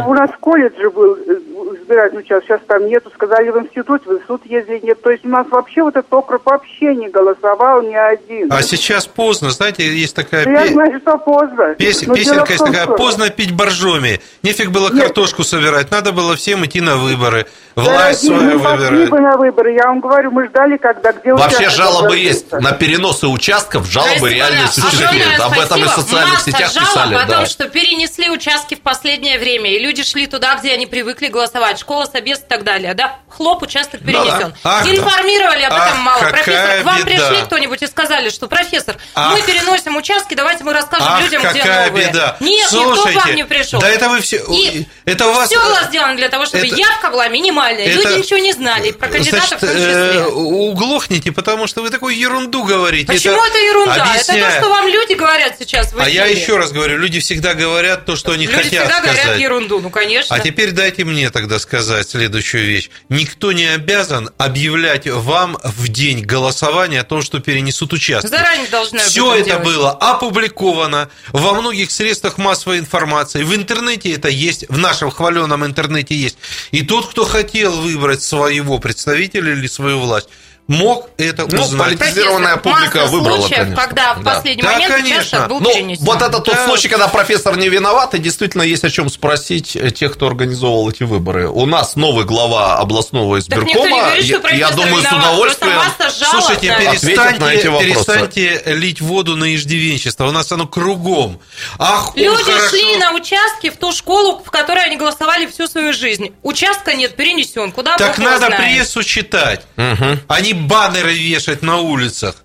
[0.07, 3.11] У нас колледж же был э, избирательный участок, сейчас там нету.
[3.15, 5.03] Сказали в институт, в суд ездили, нет.
[5.03, 8.53] То есть у нас вообще вот этот округ вообще не голосовал ни один.
[8.53, 11.75] А сейчас поздно, знаете, есть такая Ну, я знаю, что поздно.
[11.75, 14.21] пес- Но дело песенка есть том, такая, что- поздно пить боржоми.
[14.43, 15.05] Нефиг было Нет.
[15.05, 17.47] картошку собирать, надо было всем идти на выборы.
[17.75, 19.11] Да, Власть не, свою мы пошли выбирать.
[19.11, 22.51] бы на выборы, я вам говорю, мы ждали, когда где Вообще жалобы есть.
[22.53, 25.41] На переносы участков жалобы реально существуют.
[25.41, 27.15] Об этом и в социальных Масса сетях жалоб писали.
[27.15, 27.47] о том, Да.
[27.47, 31.46] что перенесли участки в последнее время, и люди шли туда, где они привыкли голосовать,
[31.79, 33.19] школа, собес и так далее, да?
[33.29, 34.55] Хлоп, участок перенесен.
[34.65, 36.21] Ах, Информировали об этом ах, мало.
[36.31, 37.07] Профессор, к вам беда.
[37.07, 39.33] пришли кто-нибудь и сказали, что, профессор, Ах.
[39.33, 42.09] мы переносим участки, давайте мы расскажем Ах, людям, где новые.
[42.09, 42.37] беда.
[42.41, 43.81] Нет, Слушайте, никто к вам не пришел.
[43.81, 44.39] Да это вы все...
[44.51, 45.49] И это у вас...
[45.51, 47.87] Все было сделано для того, чтобы это- явка была минимальная.
[47.87, 49.93] это- Люди ничего не знали, про кандидатов Значит, в том числе.
[49.93, 53.07] э, углохните, потому что вы такую ерунду говорите.
[53.13, 53.95] Почему это, ерунда?
[53.95, 54.45] Это Объясняю.
[54.45, 58.05] то, что вам люди говорят сейчас в А я еще раз говорю, люди всегда говорят
[58.07, 59.17] то, что они Люди хотят всегда сказать.
[59.23, 60.35] говорят ерунду, ну, конечно.
[60.35, 62.89] А теперь дайте мне тогда сказать следующую вещь.
[63.11, 68.29] Никто не обязан объявлять вам в день голосования о том, что перенесут участки.
[68.29, 69.65] Заранее должны Все это делать.
[69.65, 73.43] было опубликовано во многих средствах массовой информации.
[73.43, 76.39] В интернете это есть, в нашем хваленом интернете есть.
[76.71, 80.31] И тот, кто хотел выбрать своего представителя или свою власть,
[80.69, 81.99] мог это Ну, узнать.
[81.99, 83.83] политизированная публика масса выбрала, случаев, конечно.
[83.87, 84.35] когда в Да.
[84.35, 85.17] последний Да, момент конечно.
[85.21, 86.05] участок был Ну, перенесен.
[86.05, 86.67] вот это тот Да.
[86.67, 91.05] случай, когда профессор не виноват, и действительно есть о чем спросить тех, кто организовывал эти
[91.05, 91.49] выборы.
[91.49, 94.03] У нас новый глава областного Так никто не избиркома.
[94.07, 95.27] говорит, что Я- я думаю, с виноват.
[95.29, 95.73] удовольствием.
[95.75, 96.79] Просто масса жалоб, Слушайте, да.
[96.91, 97.95] перестаньте, на эти вопросы.
[97.95, 100.27] перестаньте лить воду на иждивенчество.
[100.27, 101.41] У нас оно кругом.
[101.79, 102.69] Ах, Люди хорошо.
[102.71, 106.33] шли на участки в ту школу, в которой они голосовали всю свою жизнь.
[106.43, 107.71] Участка нет, перенесен.
[107.71, 112.37] Куда Так надо прессу читать, а не баннеры вешать на улицах.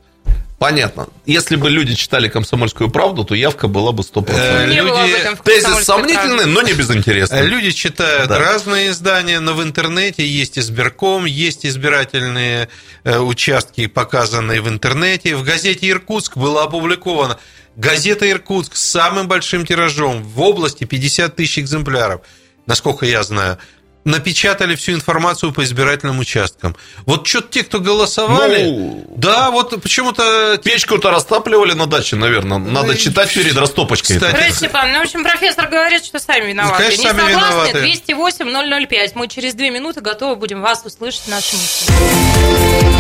[0.60, 1.08] Понятно.
[1.26, 4.30] Если бы люди читали «Комсомольскую правду», то явка была бы 100%.
[4.38, 6.52] Э, люди- Тезис «Комсомольской сомнительный, правде».
[6.52, 7.40] но не безинтересный.
[7.40, 8.38] Э, Люди читают Да.
[8.38, 12.70] разные издания, но в интернете есть избирком, есть избирательные
[13.04, 15.36] э, участки, показанные в интернете.
[15.36, 17.40] В газете «Иркутск» было опубликовано.
[17.76, 22.22] Газета «Иркутск» с самым большим тиражом в области 50 тысяч экземпляров,
[22.68, 23.58] насколько я знаю.
[24.04, 26.76] Напечатали всю информацию по избирательным участкам.
[27.06, 32.58] Вот что те, кто голосовали, Ну, да, вот почему-то Печку-то растапливали на даче, наверное.
[32.58, 34.16] Надо читать перед растопочкой.
[34.18, 36.84] Кстати, Степановна, ну, в общем, профессор говорит, что сами виноваты.
[36.84, 37.78] Конечно, Не сами согласны?
[37.78, 38.88] виноваты.
[38.88, 39.12] 208-005.
[39.16, 41.94] Мы через две минуты готовы будем вас услышать наши мысли.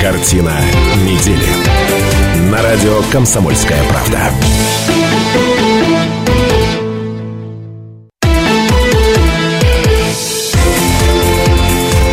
[0.02, 0.62] Картина
[0.98, 2.50] недели.
[2.52, 4.32] На радио «Комсомольская правда».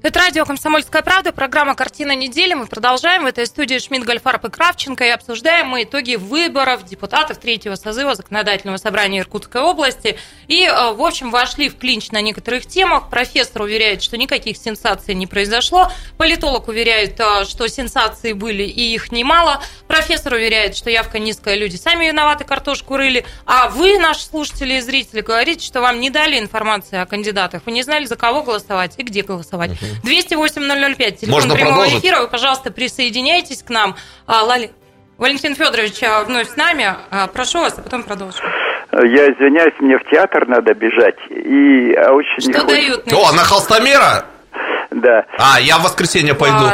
[0.00, 2.54] Это радио «Комсомольская правда», программа «Картина недели».
[2.54, 3.24] Мы продолжаем.
[3.24, 5.04] В этой студии Шмидт, Гольфарб и Кравченко.
[5.04, 10.16] И обсуждаем мы итоги выборов депутатов третьего созыва Законодательного собрания Иркутской области.
[10.46, 13.10] И, э, в общем, вошли в клинч на некоторых темах.
[13.10, 15.90] Профессор уверяет, что никаких сенсаций не произошло.
[16.16, 19.60] Политолог уверяет, э, что сенсации были и их немало.
[19.88, 23.26] Профессор уверяет, что явка низкая, люди сами виноваты, картошку рыли.
[23.46, 27.62] А вы, наши слушатели и зрители, говорите, что вам не дали информации о кандидатах.
[27.66, 29.72] Вы не знали, за кого голосовать и где голосовать.
[30.04, 32.00] 208-005, телефон Можно прямого продолжить?
[32.04, 32.20] эфира.
[32.20, 33.96] Вы, пожалуйста, присоединяйтесь к нам.
[34.26, 34.70] А, Лали-
[35.18, 36.94] Валентин Федорович а, вновь с нами.
[37.10, 38.44] А, Прошу вас, а потом продолжим.
[38.92, 41.16] Я извиняюсь, мне в театр надо бежать.
[41.30, 43.12] И очень Что хочется- дают?
[43.12, 43.36] О, нынче?
[43.36, 44.24] на Холстомера?
[44.90, 45.24] Да.
[45.38, 46.70] А, я в воскресенье пойду.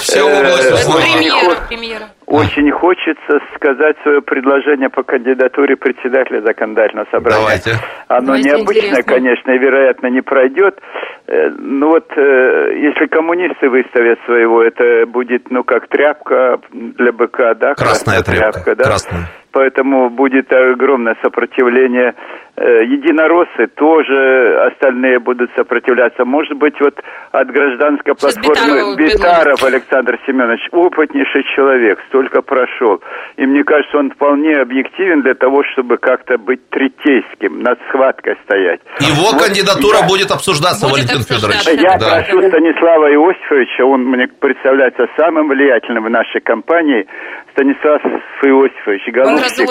[0.00, 2.10] Вся Э, область Это премьера, премьера.
[2.30, 7.40] Очень хочется сказать свое предложение по кандидатуре председателя законодательного собрания.
[7.40, 7.70] Давайте.
[8.06, 9.14] Оно Давайте, необычное, интересно.
[9.14, 10.78] конечно, и, вероятно, не пройдет.
[11.26, 17.54] Э, Ну вот, э, если коммунисты выставят своего, это будет, ну, как тряпка для быка,
[17.54, 17.74] да?
[17.74, 18.84] Красная тряпка, да?
[18.84, 19.26] красная.
[19.52, 22.14] Поэтому будет огромное сопротивление.
[22.56, 26.24] Э, Единороссы тоже остальные будут сопротивляться.
[26.24, 26.94] Может быть, вот
[27.32, 33.00] от гражданской Сейчас платформы Битарова Битаров Александр Семенович опытнейший человек, столько прошел.
[33.36, 38.80] И мне кажется, он вполне объективен для того, чтобы как-то быть третейским, над схваткой стоять.
[39.00, 41.70] Его Вот кандидатура я- будет обсуждаться, Будет Валентин обсуждаться.
[41.70, 41.82] Федорович.
[41.82, 42.22] я Да.
[42.22, 47.06] прошу Станислава Иосифовича, он мне представляется самым влиятельным в нашей компании,
[47.52, 48.00] Станислав
[48.42, 49.68] Иосифович, голубчик,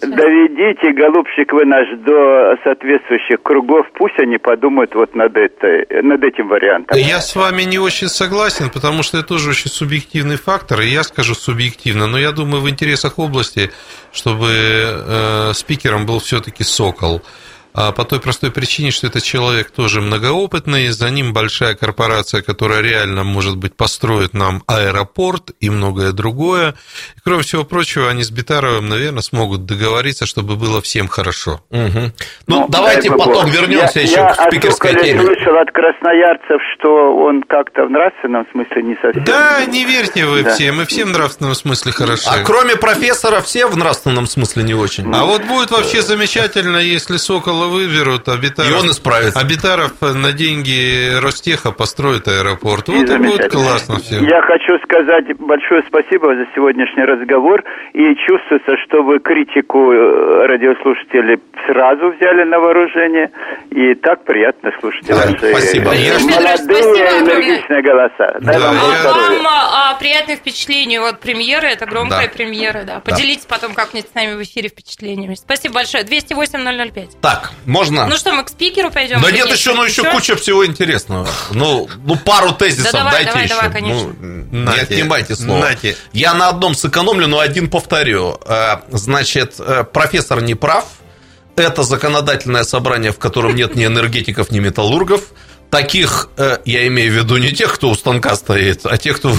[0.00, 6.48] доведите, голубчик, вы наш до соответствующих кругов, пусть они подумают вот над, этой, над этим
[6.48, 6.96] вариантом.
[6.98, 11.02] Я с вами не очень согласен, потому что это тоже очень субъективный фактор, и я
[11.02, 13.70] скажу субъективно, но я думаю в интересах области,
[14.12, 17.22] чтобы э, спикером был все-таки Сокол.
[17.78, 22.80] А по той простой причине, что этот человек тоже многоопытный, за ним большая корпорация, которая
[22.80, 26.70] реально, может быть, построит нам аэропорт и многое другое.
[27.16, 31.60] И, кроме всего прочего, они с Битаровым, наверное, смогут договориться, чтобы было всем хорошо.
[31.70, 32.14] Мгм.
[32.46, 33.26] Ну, Ну, давайте бог.
[33.26, 35.22] потом вернемся я, еще я к спикерской теме.
[35.22, 39.24] слышал от красноярцев, что он как-то в нравственном смысле не совсем...
[39.24, 40.54] Да, не верьте вы Да.
[40.54, 42.24] все, мы все в нравственном смысле хороши.
[42.26, 45.12] А кроме профессора все в нравственном смысле не очень.
[45.14, 47.18] А вот будет вообще замечательно, если
[47.66, 49.38] Сокола выберут, а Битаров, И он исправится.
[49.40, 52.88] а Битаров на деньги Ростеха построит аэропорт.
[52.88, 54.16] И Вот и будет классно все.
[54.20, 57.62] Я хочу сказать большое спасибо за сегодняшний разговор.
[57.94, 63.30] И чувствуется, что вы критику э, радиослушателей сразу взяли на вооружение.
[63.70, 65.86] И так приятно слушать Да, ваши спасибо.
[65.90, 68.38] молодые, энергичные голоса.
[68.40, 72.32] Дай Да, вам я- А вам а, приятные впечатления от премьеры, это громкая Да.
[72.34, 73.00] премьера, да.
[73.00, 75.34] Поделитесь потом как-нибудь с нами в эфире впечатлениями.
[75.34, 76.04] Спасибо большое.
[76.04, 77.16] 208-005.
[77.20, 78.06] Так, можно?
[78.06, 79.20] Ну что, мы к спикеру пойдем?
[79.20, 81.28] да нет, еще, ну еще куча всего интересного.
[81.50, 83.54] Ну, ну пару тезисов Да давай, дайте давай, еще.
[83.54, 84.14] давай, конечно.
[84.20, 84.80] Ну, не Нате.
[84.82, 85.60] отнимайте слово.
[85.60, 85.96] Нате.
[86.12, 88.38] Я на одном сэкономлю, но один повторю.
[88.46, 90.84] Э, Значит, э, профессор не прав.
[91.56, 95.22] Это законодательное собрание, в котором нет ни энергетиков, ни металлургов.
[95.70, 99.34] Таких, э, я имею в виду не тех, кто у станка стоит, а тех, кто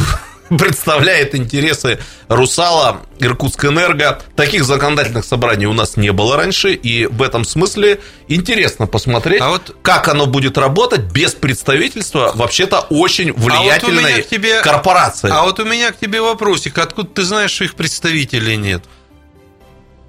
[0.57, 4.21] представляет интересы Русала, Иркутскэнерго.
[4.35, 9.49] Таких законодательных собраний у нас не было раньше, и в этом смысле интересно посмотреть, А
[9.49, 15.29] вот- как оно будет работать без представительства вообще-то очень влиятельной меня к тебе- корпорации.
[15.31, 16.77] А вот у меня к тебе вопросик.
[16.77, 18.83] Откуда ты знаешь, что их представителей нет?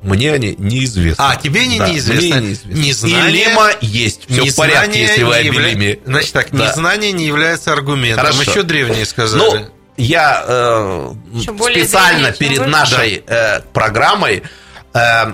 [0.02, 1.20] Мне они неизвестны.
[1.20, 2.36] А, тебе они Да, неизвестны.
[2.36, 2.72] мне неизвестны.
[2.78, 4.20] Незнание- И лима есть.
[4.30, 5.98] Все в порядке, если вы явля-.
[6.04, 6.68] Значит так, Да.
[6.68, 8.26] незнание не является аргументом.
[8.26, 8.48] Хорошо.
[8.48, 9.68] Еще древние Ну, сказали.
[9.98, 14.42] Я э, специально перед нашей э, программой
[14.94, 15.32] э,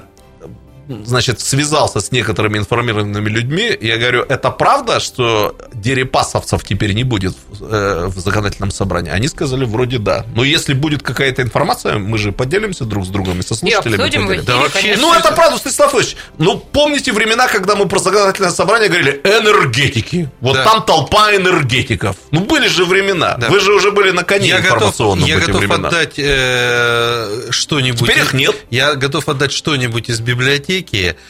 [0.88, 3.76] значит, связался с некоторыми информированными людьми.
[3.80, 9.10] Я говорю, это правда, что дерипасовцев теперь не будет э, в законодательном собрании?
[9.10, 10.24] Они сказали, вроде да.
[10.34, 14.02] Но если будет какая-то информация, мы же поделимся друг с другом и со И слушателями.
[14.02, 14.34] обсудим в поделимся.
[14.34, 15.02] эфире, Да вообще конечно.
[15.06, 16.16] Ну, это правда, Станислав Ильич.
[16.38, 20.30] Ну, помните времена, когда мы про законодательное собрание говорили энергетики?
[20.40, 20.64] Вот Да.
[20.64, 22.16] там толпа энергетиков.
[22.30, 23.36] Ну, были же времена.
[23.38, 23.48] Да.
[23.48, 25.88] Вы же уже были на коне Я готов, информационном я в эти готов времена.
[25.88, 28.00] отдать э, что-нибудь.
[28.00, 28.54] Теперь их нет.
[28.70, 30.73] Я готов отдать что-нибудь из библиотеки,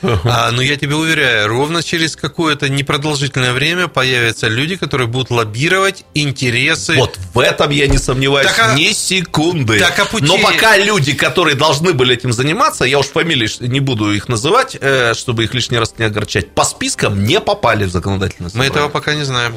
[0.02, 6.04] а, но я тебе уверяю, ровно через какое-то непродолжительное время появятся люди, которые будут лоббировать
[6.14, 6.94] интересы.
[6.96, 9.78] Вот в этом я не сомневаюсь Так, а- ни секунды.
[9.78, 13.80] Так, а пути- Но пока люди, которые должны были этим заниматься, я уж фамилии не
[13.80, 17.90] буду их называть, э, чтобы их лишний раз не огорчать, по спискам не попали в
[17.90, 18.70] законодательное Мы собрание.
[18.70, 19.56] этого пока не знаем.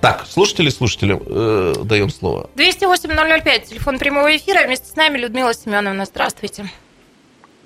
[0.00, 2.48] Так, слушатели, слушатели, э, даем слово.
[2.54, 4.64] 208-005, телефон прямого эфира.
[4.64, 6.04] Вместе с нами Людмила Семеновна.
[6.04, 6.70] Здравствуйте.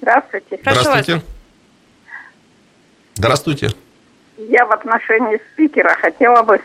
[0.02, 0.58] Здравствуйте.
[0.60, 1.14] Здравствуйте.
[1.14, 1.22] вас.
[3.14, 3.70] Здравствуйте.
[4.36, 6.60] Я в отношении спикера хотела бы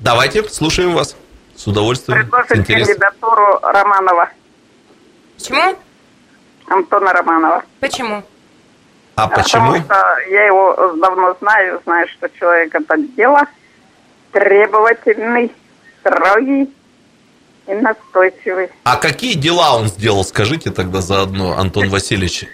[0.00, 1.16] Давайте, слушаем вас.
[1.54, 4.28] С удовольствием, предложить кандидатуру Романова,
[5.38, 5.78] Почему?
[6.66, 7.64] Антона Романова.
[7.80, 8.22] Почему?
[9.14, 9.72] А почему?
[9.72, 13.42] Потому что я его давно знаю, знаю, что человек это дело
[14.32, 15.50] требовательный,
[16.00, 16.74] строгий
[17.66, 18.68] и настойчивый.
[18.84, 22.44] А какие дела он сделал, скажите тогда заодно, Антон Васильевич?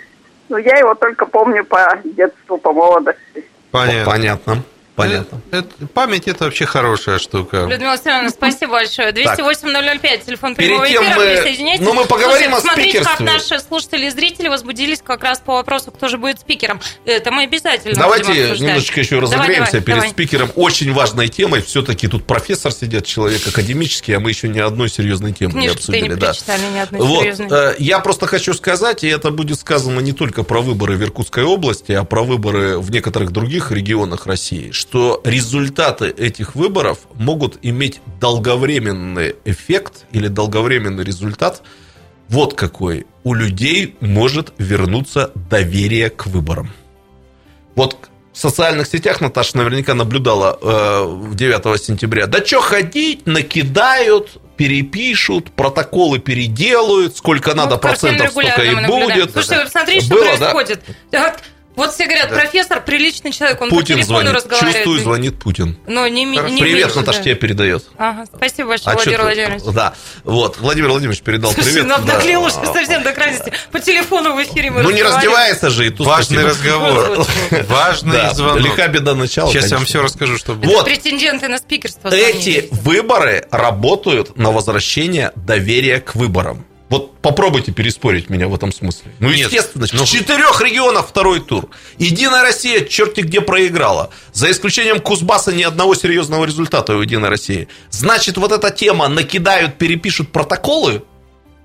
[0.49, 3.45] Ну, я его только помню по детству, по молодости.
[3.71, 4.13] Понятно.
[4.13, 4.63] Понятно.
[4.95, 5.41] Понятно.
[5.51, 7.67] Это- это- память это вообще хорошая штука.
[7.69, 9.11] Людмила Семеновна, спасибо большое.
[9.13, 11.85] 208-005, телефон Перед прямого тем эфира, мы- присоединяйтесь.
[11.87, 13.27] ну, мы поговорим Слушайте, о Смотрите, как спикерстве.
[13.55, 16.81] наши слушатели и зрители возбудились как раз по вопросу, кто же будет спикером.
[17.07, 20.11] Это мы обязательно Давайте немножечко еще Давай, разогреемся давай, перед давай.
[20.11, 20.51] спикером.
[20.57, 21.63] Очень важной темой.
[21.63, 25.93] Все-таки тут профессор сидит, человек академический, а мы еще ни одной серьезной темы не Книжки-то
[25.93, 26.15] и не обсудили.
[26.21, 26.27] да.
[26.29, 27.49] прочитали ни одной Вот, серьезной.
[27.51, 31.45] э, я просто хочу сказать, и это будет сказано не только про выборы в Иркутской
[31.45, 34.92] области, а про выборы в некоторых других регионах России, что
[35.25, 41.63] результаты этих выборов могут иметь долговременный эффект или долговременный результат.
[42.29, 43.07] Вот какой.
[43.25, 46.71] У людей может вернуться доверие к выборам.
[47.75, 47.97] Вот
[48.33, 52.27] в социальных сетях Наташа наверняка наблюдала э, в 9 сентября.
[52.27, 59.09] Да что ходить, накидают, перепишут, протоколы переделают, сколько надо картину процентов, столько и мы наблюдаем.
[59.09, 59.33] будет.
[59.33, 60.37] Слушайте, вы посмотрите, что Было, да?
[60.39, 60.85] происходит.
[61.11, 61.41] Так,
[61.75, 64.35] Вот все говорят, профессор приличный человек, он по Путин телефону звонит.
[64.35, 64.75] разговаривает.
[64.77, 65.79] Чувствую, звонит Путин.
[65.87, 67.25] Но не, не Привет, меньше, Наташа, да.
[67.25, 67.85] тебе передает.
[67.97, 69.63] Ага, спасибо большое, А Владимир ты- Владимирович.
[69.75, 69.95] Да,
[70.25, 71.87] вот, Владимир Владимирович передал Слушай, привет.
[71.87, 72.15] нам да.
[72.15, 73.53] наклеил уж совсем до крайности.
[73.71, 76.51] По телефону в эфире мы Ну не раздевается же и тут Важный спасибо.
[76.51, 77.27] разговор.
[77.69, 78.61] Важный Да, звонок.
[78.61, 79.49] лиха беда начала.
[79.51, 79.87] Сейчас я вам конечно.
[79.87, 80.73] все расскажу, что Это было.
[80.77, 80.85] Вот.
[80.85, 82.09] претенденты на спикерство.
[82.09, 86.67] Эти выборы работают на возвращение доверия к выборам.
[86.93, 89.13] Вот попробуйте переспорить меня в этом смысле.
[89.19, 91.71] Ну, Нет, естественно, ну- в четырех регионах второй тур.
[91.97, 94.11] Единая Россия черти где проиграла.
[94.35, 97.69] За исключением Кузбасса ни одного серьезного результата у Единой России.
[97.89, 101.03] Значит, вот эта тема накидают, перепишут протоколы,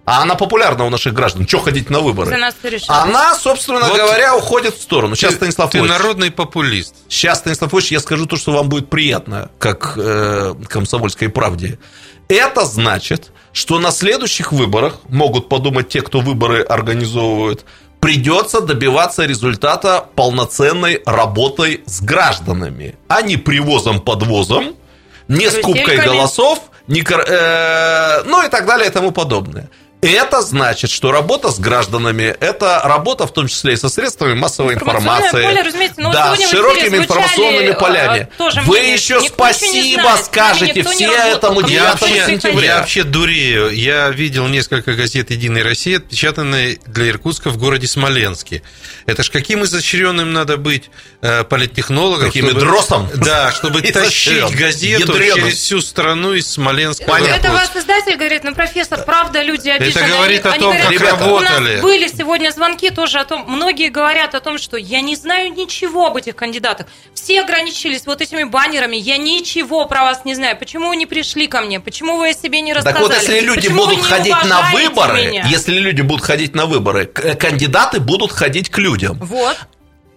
[0.06, 1.46] а она популярна у наших граждан.
[1.46, 2.30] Что ходить на выборы?
[2.30, 2.56] За нас.
[2.88, 5.18] Она, собственно Вот говоря, уходит в сторону.
[5.18, 6.96] Сейчас, Ты- Станислав Ты Ильич, народный популист.
[7.10, 11.80] Сейчас, Станислав Ильич, я скажу то, что вам будет приятно, как э, комсомольской правде.
[12.28, 17.66] Это значит, что на следующих выборах, могут подумать те, кто выборы организовывают,
[18.00, 24.76] придется добиваться результата полноценной работой с гражданами, а не привозом-подвозом,
[25.28, 29.70] не скупкой голосов, не э, ну и так далее и тому подобное.
[30.00, 34.76] Это значит, что работа с гражданами– это работа в том числе и со средствами массовой
[34.76, 35.42] информации.
[35.42, 38.28] поле, разумеется, но да, с широкими информационными э, полями.
[38.38, 42.66] тоже Вы мнения, еще спасибо знает, скажете все этому кому 9 вообще Я, сентября.
[42.66, 43.72] я вообще дурею.
[43.72, 48.62] Я видел несколько газет «Единой России», отпечатанные для Иркутска в городе Смоленске.
[49.08, 50.92] Это ж каким изощренным надо быть
[51.22, 52.28] э, политтехнологом.
[52.28, 53.10] Каким чтобы- идросом?
[53.16, 55.36] Да, чтобы тащить газету Ядрёным.
[55.46, 57.04] через всю страну из Смоленска.
[57.10, 60.92] в Это вас издатель говорит, ну, профессор, правда, люди говорит Они- о том, они как
[60.92, 61.70] говорят, работали.
[61.70, 65.16] У нас были сегодня звонки тоже о том, многие говорят о том, что я не
[65.16, 66.88] знаю ничего об этих кандидатах.
[67.14, 70.58] Все ограничились вот этими баннерами, я ничего про вас не знаю.
[70.58, 71.80] Почему вы не пришли ко мне?
[71.80, 73.04] Почему вы о себе не рассказали?
[73.08, 75.46] Так вот, если люди Почему будут ходить на выборы, меня?
[75.50, 79.18] если люди будут ходить на выборы, к- кандидаты будут ходить к людям.
[79.22, 79.58] Вот.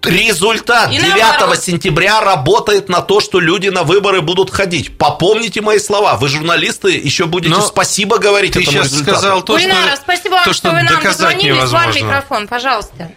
[0.04, 1.58] Результат И 9 наоборот.
[1.58, 4.96] сентября работает на то, что люди на выборы будут ходить.
[4.96, 6.16] Попомните мои слова.
[6.16, 9.18] Вы, журналисты, еще будете Но спасибо говорить Ты этому сейчас результату.
[9.18, 11.02] сказал то, Гульнара, что, спасибо вам, то, что, что вы нам.
[11.02, 11.98] Вам невозможно.
[12.06, 13.10] микрофон, пожалуйста.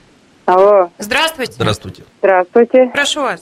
[0.46, 1.54] Алло, Здравствуйте.
[1.54, 2.04] Здравствуйте.
[2.20, 2.92] здравствуйте.
[2.94, 3.42] Прошу вас.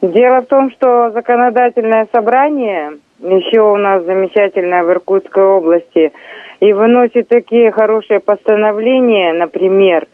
[0.00, 6.12] Дело в том, что законодательное собрание еще у нас замечательное в Иркутской области
[6.60, 10.06] и выносит такие хорошие постановления, например,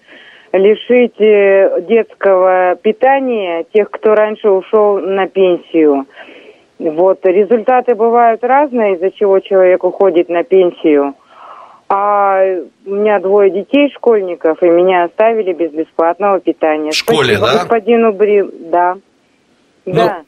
[0.53, 6.07] лишить э, детского питания тех, кто раньше ушел на пенсию.
[6.79, 11.15] Вот результаты бывают разные, из-за чего человек уходит на пенсию.
[11.89, 12.43] А
[12.87, 16.91] у меня двое детей школьников, и меня оставили без бесплатного питания.
[16.91, 17.59] В школе, Спасибо да?
[17.59, 18.43] господину Бри...
[18.71, 18.95] Да.
[19.85, 20.23] Ну, да.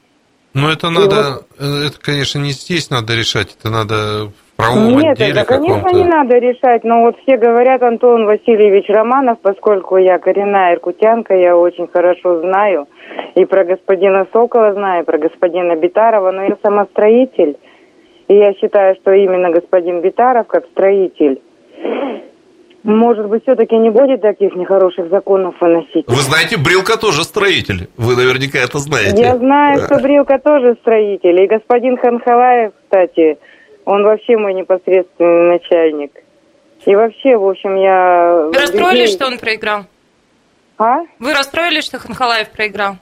[0.54, 5.12] Ну, это надо, э, это, конечно, не здесь надо решать, это надо в правовом Нет,
[5.12, 10.18] отделе это, конечно, не надо решать, но вот все говорят Антон Васильевич Романов, поскольку я
[10.18, 12.86] коренная иркутянка, я очень хорошо знаю
[13.34, 17.56] и про господина Сокола знаю, и про господина Битарова, но я самостроитель,
[18.28, 21.40] и я считаю, что именно господин Битаров, как строитель,
[22.84, 26.06] может быть, все-таки не будет таких нехороших законов выносить.
[26.06, 27.88] Вы знаете, Брилка тоже строитель.
[27.96, 29.22] Вы наверняка это знаете.
[29.22, 31.42] Я знаю, что Брилка тоже строитель.
[31.42, 33.38] И господин Ханхалаев, кстати,
[33.86, 36.12] он вообще мой непосредственный начальник.
[36.84, 38.50] И вообще, в общем, я...
[38.52, 39.84] Вы расстроились, что он проиграл?
[40.76, 40.98] А?
[41.18, 42.96] Вы расстроились, что Ханхалаев проиграл?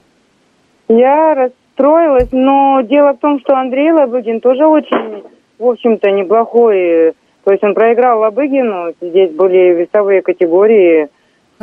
[0.88, 5.24] Я расстроилась, но дело в том, что Андрей Лабыгин тоже очень,
[5.58, 7.14] в общем-то, неплохой.
[7.44, 11.08] То есть он проиграл Лабыгину, здесь были весовые категории.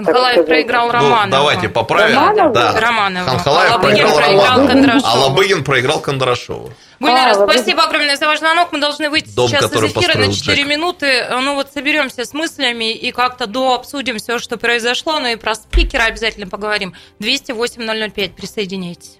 [0.02, 0.46] Сказать.
[0.46, 1.32] проиграл Ну, Романову.
[1.32, 2.16] давайте поправим.
[2.16, 2.54] Романову?
[2.54, 2.80] Да.
[2.80, 3.26] Романову.
[3.30, 4.68] Ханхалаев А проиграл проиграл Романову.
[4.70, 5.04] Кондрашову.
[5.06, 6.70] А Лобыгин проиграл Кондрашову.
[7.02, 8.70] Гульнара, А, спасибо огромное за ваш звонок.
[8.72, 10.68] Мы должны выйти Дом, сейчас из эфира на построил 4 Джек.
[10.68, 11.26] минуты.
[11.42, 15.20] Ну вот соберемся с мыслями и как-то дообсудим все, что произошло.
[15.20, 16.94] Ну и про спикера обязательно поговорим.
[17.20, 18.30] 208-005.
[18.38, 19.20] Присоединяйтесь.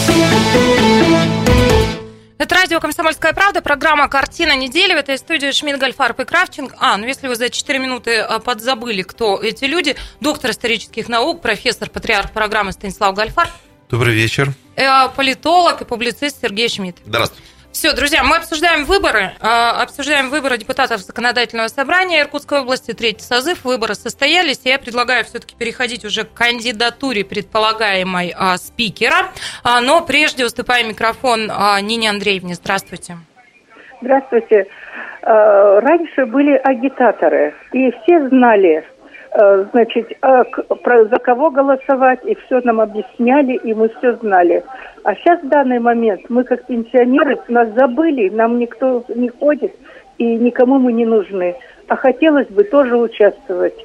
[2.41, 4.95] Это радио «Комсомольская правда», программа «Картина недели».
[4.95, 6.75] В этой студии Шмидт, Гольфарб и Кравченко.
[6.79, 9.95] А, ну если вы за 4 минуты а, подзабыли, кто эти люди.
[10.21, 13.51] Доктор исторических наук, профессор, патриарх программы Станислав Гольфарб.
[13.91, 14.55] Добрый вечер.
[14.75, 16.97] Э, политолог и публицист Сергей Шмидт.
[17.05, 17.43] Здравствуйте.
[17.71, 19.31] Все, друзья, мы обсуждаем выборы.
[19.39, 19.47] э,
[19.81, 23.63] Обсуждаем выборы депутатов Законодательного собрания Иркутской области, третий созыв.
[23.63, 29.29] Выборы состоялись, я предлагаю все-таки переходить уже к кандидатуре предполагаемой а, спикера.
[29.63, 32.55] А, Но прежде уступаю микрофон а, Нине Андреевне.
[32.55, 33.17] Здравствуйте.
[34.01, 34.67] Здравствуйте.
[35.23, 38.83] Раньше были агитаторы, и все знали,
[39.33, 44.63] значит, э, к- про- за кого голосовать, и все нам объясняли, и мы все знали.
[45.03, 49.73] А сейчас в данный момент мы, как пенсионеры, нас забыли, нам никто не ходит,
[50.17, 51.55] и никому мы не нужны.
[51.87, 53.75] А хотелось бы тоже участвовать.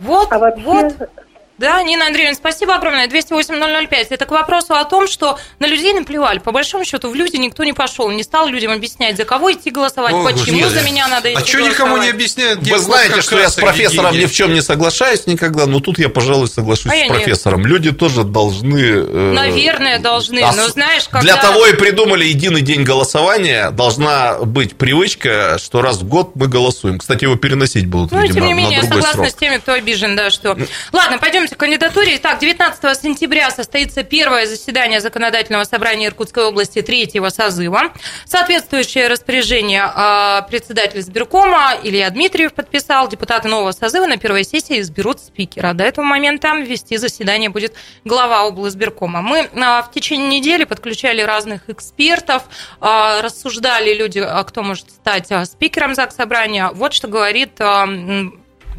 [0.00, 0.62] Вот, А вообще,
[0.98, 1.10] вот.
[1.58, 3.08] Да, Нина Андреевна, спасибо огромное.
[3.08, 4.06] 208-005.
[4.10, 6.38] Это к вопросу о том, что на людей наплевали.
[6.38, 9.70] По большому счету, в люди никто не пошел, не стал людям объяснять, за кого идти
[9.70, 10.74] голосовать, О, почему Господи.
[10.78, 12.60] за меня надо идти А что никому не объясняют?
[12.60, 16.08] Вы знаете, что я с профессором ни в чем не соглашаюсь никогда, но тут я,
[16.08, 17.12] пожалуй, соглашусь А с я нет.
[17.12, 17.66] профессором.
[17.66, 18.78] Люди тоже должны...
[18.78, 20.44] э, Наверное, должны.
[20.44, 21.20] ос- Но знаешь, когда...
[21.20, 23.70] Для того и придумали единый день голосования.
[23.72, 26.98] Должна быть привычка, что раз в год мы голосуем.
[26.98, 29.28] Кстати, его переносить будут, Ну, видимо, тем не менее, на я согласна срок.
[29.30, 30.56] с теми, кто обижен, да, что...
[30.92, 31.18] Ладно,
[31.48, 32.16] пойдемте к кандидатуре.
[32.16, 37.92] Итак, 19 сентября состоится первое заседание Законодательного собрания Иркутской области третьего созыва.
[38.24, 43.08] Соответствующее распоряжение а, председатель сберкома Илья Дмитриев подписал.
[43.08, 45.72] Депутаты нового созыва на первой сессии изберут спикера.
[45.72, 47.74] До этого момента вести заседание будет
[48.04, 49.22] глава облсберкома.
[49.22, 52.44] Мы а, в течение недели подключали разных экспертов,
[52.80, 56.70] а, рассуждали люди, кто может стать спикером ЗАГС собрания.
[56.72, 57.52] Вот что говорит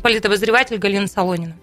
[0.01, 1.55] политобозреватель Галина Солонина.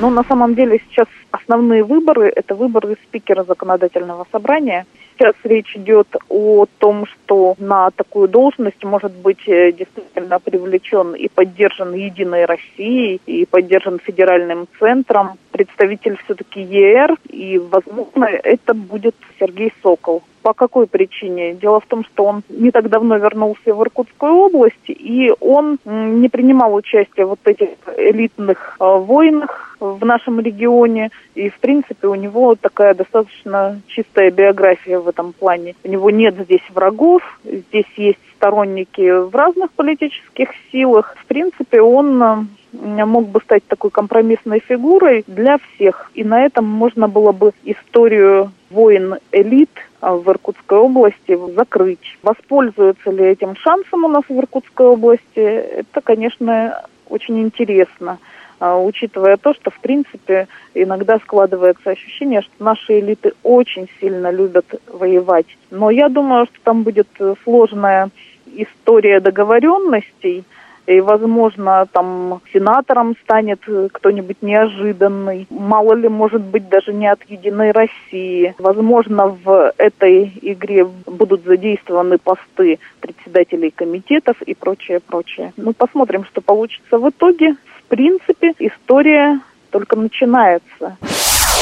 [0.00, 4.86] Ну, на самом деле сейчас основные выборы– это выборы спикера законодательного собрания.
[5.18, 11.28] Сейчас речь идет о том, что на такую должность может быть э, действительно привлечен и
[11.28, 19.74] поддержан Единой Россией, и поддержан федеральным центром представитель все-таки ЕР, и, возможно, это будет Сергей
[19.82, 20.22] Сокол.
[20.42, 21.54] По какой причине?
[21.54, 26.28] Дело в том, что он не так давно вернулся в Иркутскую область, и он не
[26.28, 32.14] принимал участие в вот этих элитных э, войнах в нашем регионе, и, в принципе, у
[32.14, 35.74] него такая достаточно чистая биография в этом плане.
[35.84, 41.14] У него нет здесь врагов, здесь есть сторонники в разных политических силах.
[41.18, 46.10] В принципе, он э, мог бы стать такой компромиссной фигурой для всех.
[46.14, 49.70] И на этом можно было бы историю войн элит
[50.00, 52.18] в Иркутской области закрыть.
[52.22, 58.18] Воспользуются ли этим шансом у нас в Иркутской области, это, конечно, очень интересно,
[58.60, 64.66] а, учитывая то, что, в принципе, иногда складывается ощущение, что наши элиты очень сильно любят
[64.86, 65.46] воевать.
[65.70, 67.08] Но я думаю, что там будет
[67.44, 68.10] сложная
[68.46, 70.44] история договоренностей,
[70.90, 75.46] и, возможно, там сенатором станет э, кто-нибудь неожиданный.
[75.48, 78.54] Мало ли, может быть, даже не от Единой России.
[78.58, 85.52] Возможно, в этой игре будут задействованы посты председателей комитетов и прочее, прочее.
[85.56, 87.54] Ну, посмотрим, что получится в итоге.
[87.78, 90.96] В принципе, история только начинается.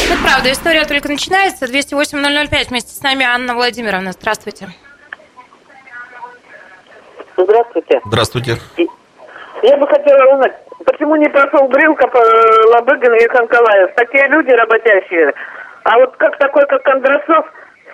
[0.04, 1.66] Это правда, история только начинается.
[1.66, 4.12] 208-005 вместе с нами Анна Владимировна.
[4.12, 4.68] Здравствуйте.
[7.36, 8.00] Здравствуйте.
[8.06, 8.58] Здравствуйте.
[9.62, 10.54] Я бы хотела узнать,
[10.84, 13.94] почему не прошел Брилка, э, Лобыгин и Ханкалаев?
[13.96, 15.32] Такие люди работящие.
[15.84, 17.46] А вот как такой, как Кондрасов,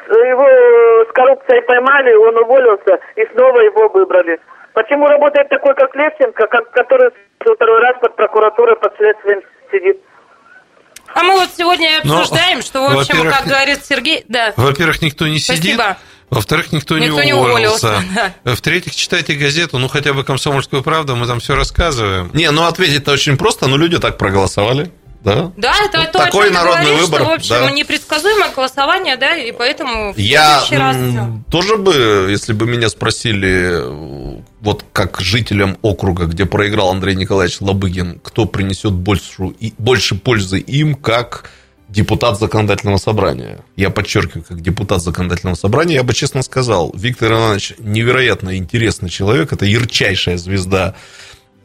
[0.09, 4.39] его с коррупцией поймали, он уволился, и снова его выбрали.
[4.75, 9.41] Почему работает такой, как Левченко, как, который второй раз под прокуратурой, под следствием
[9.71, 10.01] сидит?
[11.15, 14.25] А мы вот сегодня и Но, обсуждаем, что, в общем, как говорит Сергей...
[14.29, 14.53] Да.
[14.57, 15.75] Во-первых, никто не сидит.
[15.75, 15.97] Спасибо.
[16.31, 17.89] Во-вторых, никто, Никто не не уволился.
[17.89, 22.31] уволился, В-третьих, читайте газету, ну хотя бы «Комсомольскую правду», мы там все рассказываем.
[22.33, 24.91] Не, ну ответить-то очень просто, но люди так проголосовали.
[25.23, 25.53] Да?
[25.57, 27.71] Да, это Вот то, о такой чем ты народный говоришь, выбор, что, в общем, да.
[27.71, 30.97] непредсказуемое голосование, да, и поэтому в Я следующий раз...
[31.51, 33.81] тоже бы, если бы меня спросили,
[34.61, 40.59] вот как жителям округа, где проиграл Андрей Николаевич Лобыгин, кто принесет больше, и- больше пользы
[40.59, 41.49] им, как
[41.95, 43.61] депутат законодательного собрания.
[43.77, 49.53] Я подчеркиваю, как депутат законодательного собрания, я бы честно сказал, Виктор Иванович невероятно интересный человек,
[49.53, 50.95] это ярчайшая звезда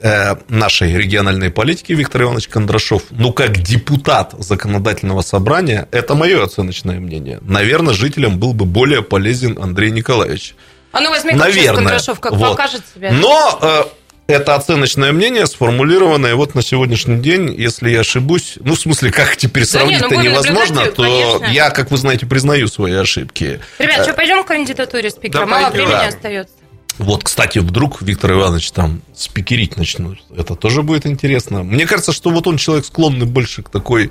[0.02, 7.00] э, нашей региональной политики Виктор Иванович Кондрашов, ну, как депутат законодательного собрания, это мое оценочное
[7.00, 7.40] мнение.
[7.42, 10.56] Наверное, жителям был бы более полезен Андрей Николаевич.
[10.92, 11.84] А ну возьми Наверное.
[11.84, 12.52] Кондрашов, как Вот.
[12.52, 13.12] покажет себя.
[13.12, 13.84] Но э,
[14.30, 19.36] это оценочное мнение, сформулированное вот на сегодняшний день, если я ошибусь, ну, в смысле, как
[19.36, 21.46] теперь Да не, ну, сравнить-то невозможно, то конечно.
[21.52, 23.60] я, как вы знаете, признаю свои ошибки.
[23.80, 25.42] Ребят, что, пойдем к кандидатуре спикера?
[25.42, 25.88] Да, Мало пойдем.
[25.88, 26.08] времени Да.
[26.08, 26.54] остается.
[27.00, 30.20] Вот, кстати, вдруг Виктор Иванович там спикерить начнут.
[30.36, 31.64] Это тоже будет интересно.
[31.64, 34.10] Мне кажется, что вот он человек склонный больше к такой э,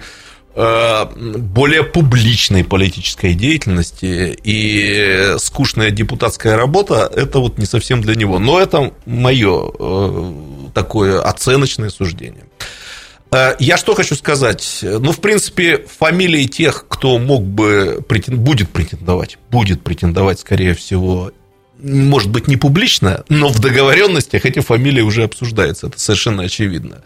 [1.16, 8.38] более публичной политической деятельности и скучная депутатская работа это вот не совсем для него.
[8.40, 10.32] Но это мое э,
[10.74, 12.44] такое оценочное суждение.
[13.30, 14.80] Э, Я что хочу сказать?
[14.82, 21.30] Ну, в принципе, фамилии тех, кто мог бы претен- будет претендовать, будет претендовать, скорее всего,
[21.80, 25.86] может быть, не публично, но в договоренностях эти фамилии уже обсуждаются.
[25.86, 27.02] Это совершенно очевидно.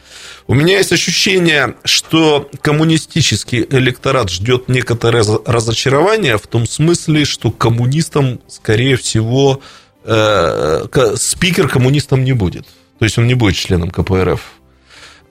[0.47, 7.51] У меня есть ощущение, что коммунистический электорат ждет некоторое раз- разочарование в том смысле, что
[7.51, 9.61] коммунистам, скорее всего,
[10.05, 12.67] э, спикер коммунистом не будет.
[12.99, 14.41] То есть он не будет членом КПРФ.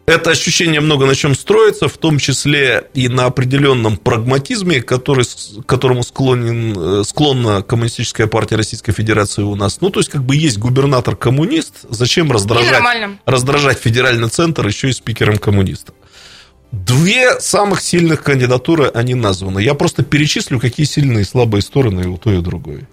[0.06, 5.66] Это ощущение много на чем строится, в том числе и на определенном прагматизме, который, к
[5.66, 9.80] которому склонен, э, склонна Коммунистическая партия Российской Федерации у нас.
[9.80, 12.82] Ну, то есть, как бы есть губернатор-коммунист, зачем раздражать,
[13.26, 15.94] раздражать федеральный центр еще и спикером коммуниста?
[16.72, 19.60] Две самых сильных кандидатуры, они названы.
[19.60, 22.88] Я просто перечислю, какие сильные и слабые стороны у той и другой.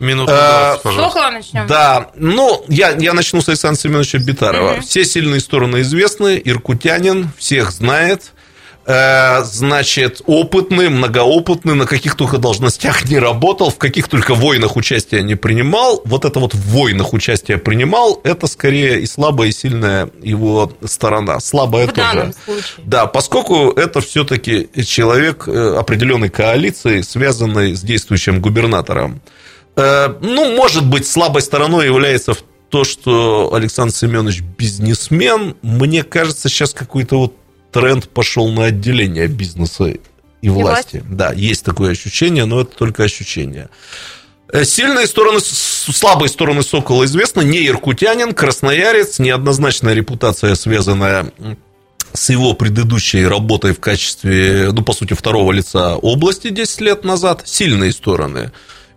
[0.00, 1.10] Минуту Э, 20, пожалуйста.
[1.10, 1.66] Сокола начнем.
[1.66, 4.72] Да, ну, я, я начну с Александра Семеновича Битарова.
[4.72, 4.82] Мгм.
[4.82, 8.32] Все сильные стороны известны, иркутянин, всех знает,
[8.86, 15.22] Э, значит, опытный, многоопытный, на каких только должностях не работал, в каких только войнах участия
[15.22, 16.00] не принимал.
[16.04, 21.40] Вот это вот в войнах участие принимал, это скорее и слабая, и сильная его сторона.
[21.40, 22.08] Слабая В тоже.
[22.08, 22.64] данном случае.
[22.78, 29.20] Да, поскольку это все-таки человек э, определенной коалиции, связанной с действующим губернатором.
[29.80, 32.34] Э, Ну, может быть, слабой стороной является
[32.68, 35.56] то, что Александр Семенович бизнесмен.
[35.62, 37.34] Мне кажется, сейчас какой-то вот
[37.72, 39.94] тренд пошел на отделение бизнеса
[40.42, 41.02] и власти.
[41.08, 43.68] Да, есть такое ощущение, но это только ощущение.
[44.52, 47.42] Э, Сильные стороны, слабые стороны Сокола известны.
[47.42, 51.32] Не иркутянин, красноярец, неоднозначная репутация, связанная
[52.12, 57.42] с его предыдущей работой в качестве, ну, по сути, второго лица области 10 лет назад.
[57.44, 58.50] Сильные стороны.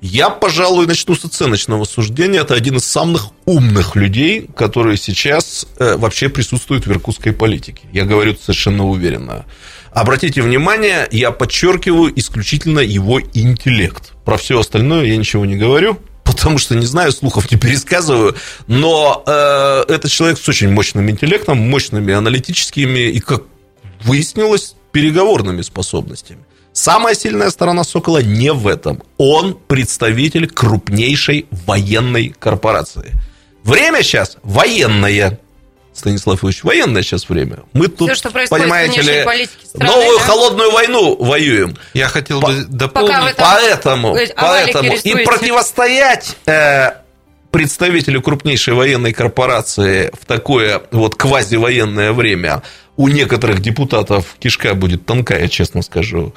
[0.05, 2.41] Я, пожалуй, начну с оценочного суждения.
[2.41, 7.83] Это один из самых умных людей, которые сейчас э, вообще присутствуют в иркутской политике.
[7.93, 9.45] Я говорю совершенно уверенно.
[9.93, 14.11] Обратите внимание, я подчеркиваю исключительно его интеллект.
[14.25, 18.35] Про все остальное я ничего не говорю, потому что не знаю, слухов не пересказываю.
[18.67, 23.43] Но э, это человек с очень мощным интеллектом, мощными аналитическими и, как
[24.03, 26.43] выяснилось, переговорными способностями.
[26.73, 29.03] Самая сильная сторона Сокола не в этом.
[29.17, 33.13] Он представитель крупнейшей военной корпорации.
[33.63, 35.39] Время сейчас военное.
[35.93, 37.59] Станислав Ильич, военное сейчас время.
[37.73, 39.47] Мы тут, Всё, что понимаете ли, страны,
[39.91, 40.23] новую да?
[40.25, 41.77] холодную войну воюем.
[41.93, 43.35] Я хотел По- бы дополнить.
[43.35, 46.93] Там Поэтому, овалики поэтому и противостоять э,
[47.51, 52.63] представителю крупнейшей военной корпорации в такое вот квазивоенное время
[52.97, 56.33] у некоторых депутатов кишка будет тонкая, честно скажу.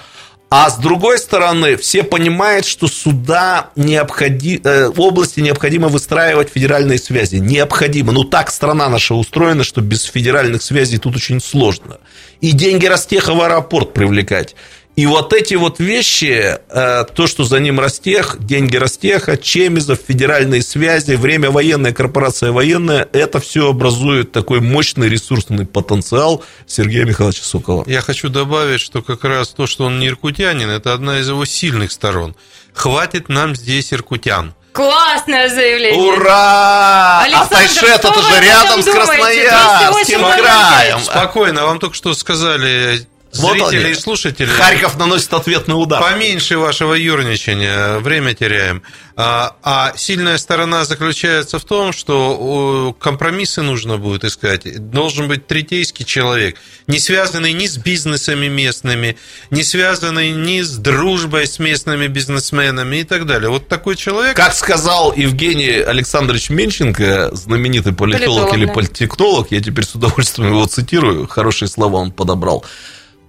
[0.49, 4.61] А с другой стороны, все понимают, что суда необходи...
[4.63, 7.37] э, области необходимо выстраивать федеральные связи.
[7.37, 8.13] Необходимо.
[8.13, 11.99] Ну, так страна наша устроена, что без федеральных связей тут очень сложно.
[12.41, 14.55] И деньги Ростеха в аэропорт привлекать.
[14.97, 20.63] И вот эти вот вещи, э, то, что за ним Ростех, деньги Ростеха, Чемизов, федеральные
[20.63, 27.85] связи, время военное, корпорация военная, это все образует такой мощный ресурсный потенциал Сергея Михайловича Сокола.
[27.87, 31.45] Я хочу добавить, что как раз то, что он не иркутянин, это одна из его
[31.45, 32.35] сильных сторон.
[32.73, 34.55] Хватит нам здесь иркутян.
[34.73, 36.01] Классное заявление.
[36.01, 37.23] Ура!
[37.23, 38.87] Александр, а Тайшет это же рядом с?
[38.87, 41.01] Красноярским 208 краем.
[41.01, 43.07] Спокойно, вам только что сказали
[43.39, 43.93] Вот зрители они.
[43.93, 44.47] и слушатели.
[44.47, 46.03] Харьков наносит ответный удар.
[46.03, 48.83] Поменьше вашего юрничания, время теряем.
[49.19, 54.91] А, а сильная сторона заключается в том, что компромиссы нужно будет искать.
[54.91, 56.57] Должен быть третейский человек,
[56.87, 59.17] не связанный ни с бизнесами местными,
[59.51, 63.49] не связанный ни с дружбой с местными бизнесменами и так далее.
[63.49, 64.37] Вот такой человек...
[64.37, 68.73] Как сказал Евгений Александрович Менченко, знаменитый политолог Политолог, или да.
[68.73, 72.65] политтехнолог, я теперь с удовольствием его цитирую, хорошие слова он подобрал.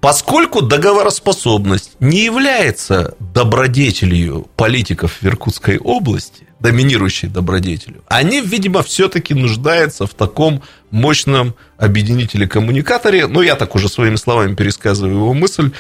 [0.02, 10.06] Поскольку договороспособность не является добродетелью политиков в Иркутской области, доминирующей добродетелью, они, видимо, все-таки нуждаются
[10.06, 13.28] в таком мощном объединителе-коммуникаторе.
[13.28, 15.72] Ну, я так уже своими словами пересказываю его мысль.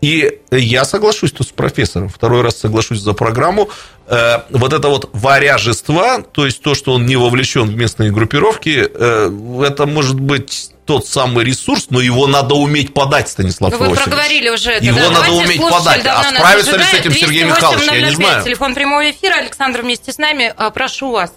[0.00, 3.70] И я соглашусь тут с профессором, второй раз соглашусь за программу.
[4.06, 8.88] Э, вот это вот варяжество, то есть то, что он не вовлечен в местные группировки,
[8.92, 14.04] э, это может быть тот самый ресурс, но его надо уметь подать, Станислав Вы Иосифович.
[14.04, 14.84] проговорили уже это.
[14.84, 15.10] Его да?
[15.10, 16.06] надо уметь подать.
[16.06, 18.44] А справится ли с этим Сергей 208 Михайлович, я не 005, знаю.
[18.44, 19.34] Телефон прямого эфира.
[19.34, 20.54] Александр вместе с нами.
[20.56, 21.34] А, Прошу вас.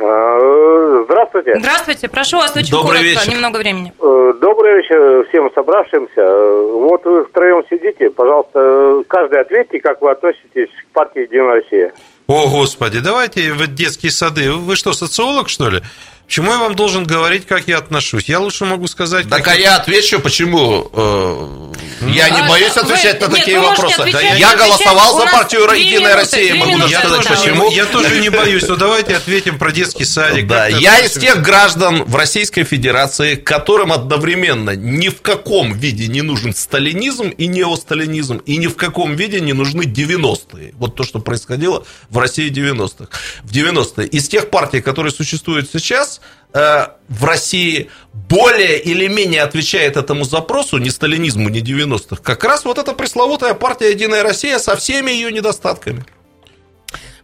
[0.00, 1.54] Э, Здравствуйте.
[1.58, 2.08] Здравствуйте.
[2.08, 3.20] Прошу вас очень Добрый коротко.
[3.20, 3.32] вечер.
[3.36, 3.92] Немного времени.
[4.00, 6.10] Э, Добрый вечер всем собравшимся.
[6.16, 8.10] Э, Вот вы втроем сидите.
[8.10, 11.92] Пожалуйста, э, каждый ответьте, как вы относитесь к партии «Единая Россия».
[12.26, 14.52] О, Господи, давайте в детские сады.
[14.52, 15.82] Вы что, социолог, что ли?
[16.26, 18.24] Почему я вам должен говорить, как я отношусь?
[18.24, 19.28] Я лучше могу сказать...
[19.28, 21.72] Так как а я отвечу, почему э,
[22.08, 24.00] я не А, боюсь вы- отвечать на нет, такие вы можете вопросы.
[24.00, 24.58] отвечать, Я отвечать.
[24.58, 27.50] голосовал за партию Единая минуты, Россия, две могу минуты, даже сказать пожалуйста.
[27.50, 27.70] почему.
[27.72, 30.46] Я тоже не боюсь, но давайте ответим про детский садик.
[30.46, 36.22] Да, я из тех граждан в Российской Федерации, которым одновременно ни в каком виде не
[36.22, 40.72] нужен сталинизм и неосталинизм, и ни в каком виде не нужны 90-е.
[40.78, 43.08] Вот то, что происходило в России 90-х.
[43.42, 44.06] В 90-е.
[44.08, 46.11] Из тех партий, которые существуют сейчас,
[46.52, 52.64] э, в России более или менее отвечает этому запросу, ни сталинизму, ни 90-х, как раз
[52.64, 56.04] вот эта пресловутая партия «Единая Россия» со всеми ее недостатками.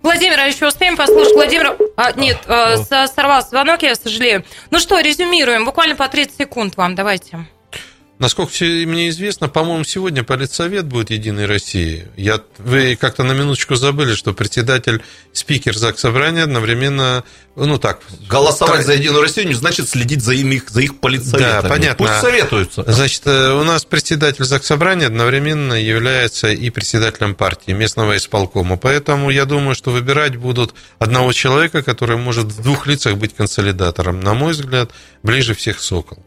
[0.02, 1.34] Владимира еще успеем послушать.
[1.34, 1.76] Владимир...
[1.96, 2.76] А, нет, э,
[3.06, 4.44] сорвался звонок, я сожалею.
[4.70, 5.64] Ну что, резюмируем.
[5.64, 6.94] Буквально по 30 секунд вам.
[6.94, 7.46] Давайте.
[8.18, 12.08] Насколько все- мне известно, по-моему, сегодня политсовет будет Единой России.
[12.16, 15.02] Я, вы как-то на минуточку забыли, что председатель,
[15.32, 17.22] спикер ЗАГС Собрания одновременно,
[17.54, 18.00] ну так...
[18.28, 21.62] Голосовать за Единую Россию не значит следить за, ими, за их политсоветами.
[21.62, 22.06] Да, понятно.
[22.06, 22.84] Пусть советуются.
[22.90, 28.76] Значит, э, у нас председатель ЗАГС Собрания одновременно является и председателем партии местного исполкома.
[28.76, 34.18] Поэтому я думаю, что выбирать будут одного человека, который может в двух лицах быть консолидатором.
[34.18, 34.90] На мой взгляд,
[35.22, 36.24] ближе всех Сокол.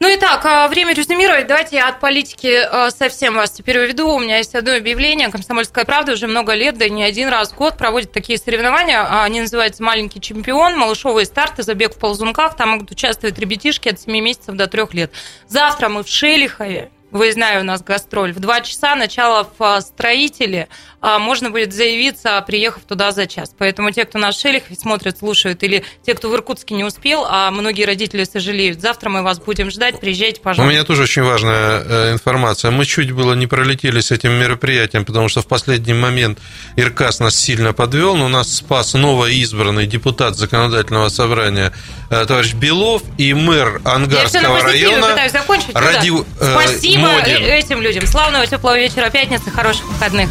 [0.00, 1.46] Ну и так, а, время резюмировать.
[1.46, 4.08] Давайте я от политики а, совсем вас теперь уведу.
[4.08, 5.28] У меня есть одно объявление.
[5.28, 9.00] «Комсомольская правда» уже много лет, да не один раз в год проводит такие соревнования.
[9.00, 12.56] А, Они называются «Маленький чемпион», «Малышовые старты», «Забег в ползунках».
[12.56, 15.12] Там могут участвовать ребятишки от 7 месяцев до 3 лет.
[15.48, 16.90] Завтра мы в Шелихове.
[17.12, 18.32] Выездная у нас гастроль.
[18.32, 20.68] В 2 часа начало в строителе.
[21.00, 23.52] А, Можно будет заявиться, приехав туда за час.
[23.58, 27.26] Поэтому те, кто нас в Шелихове смотрят, слушают, или те, кто в Иркутске не успел,
[27.28, 30.00] а многие родители сожалеют, завтра мы вас будем ждать.
[30.00, 30.72] Приезжайте, У пожалуйста.
[30.72, 32.70] меня тоже очень важная э, информация.
[32.70, 36.38] Мы чуть было не пролетели с этим мероприятием, потому что в последний момент
[36.76, 41.72] Иркас нас сильно подвел, но нас спас новоизбранный депутат законодательного собрания
[42.10, 45.74] э, товарищ Белов и мэр на Ангарского района закончить.
[45.74, 47.36] Ради- э, Спасибо Модин.
[47.44, 48.06] этим людям.
[48.06, 50.30] Славного теплого вечера пятницы, хороших выходных.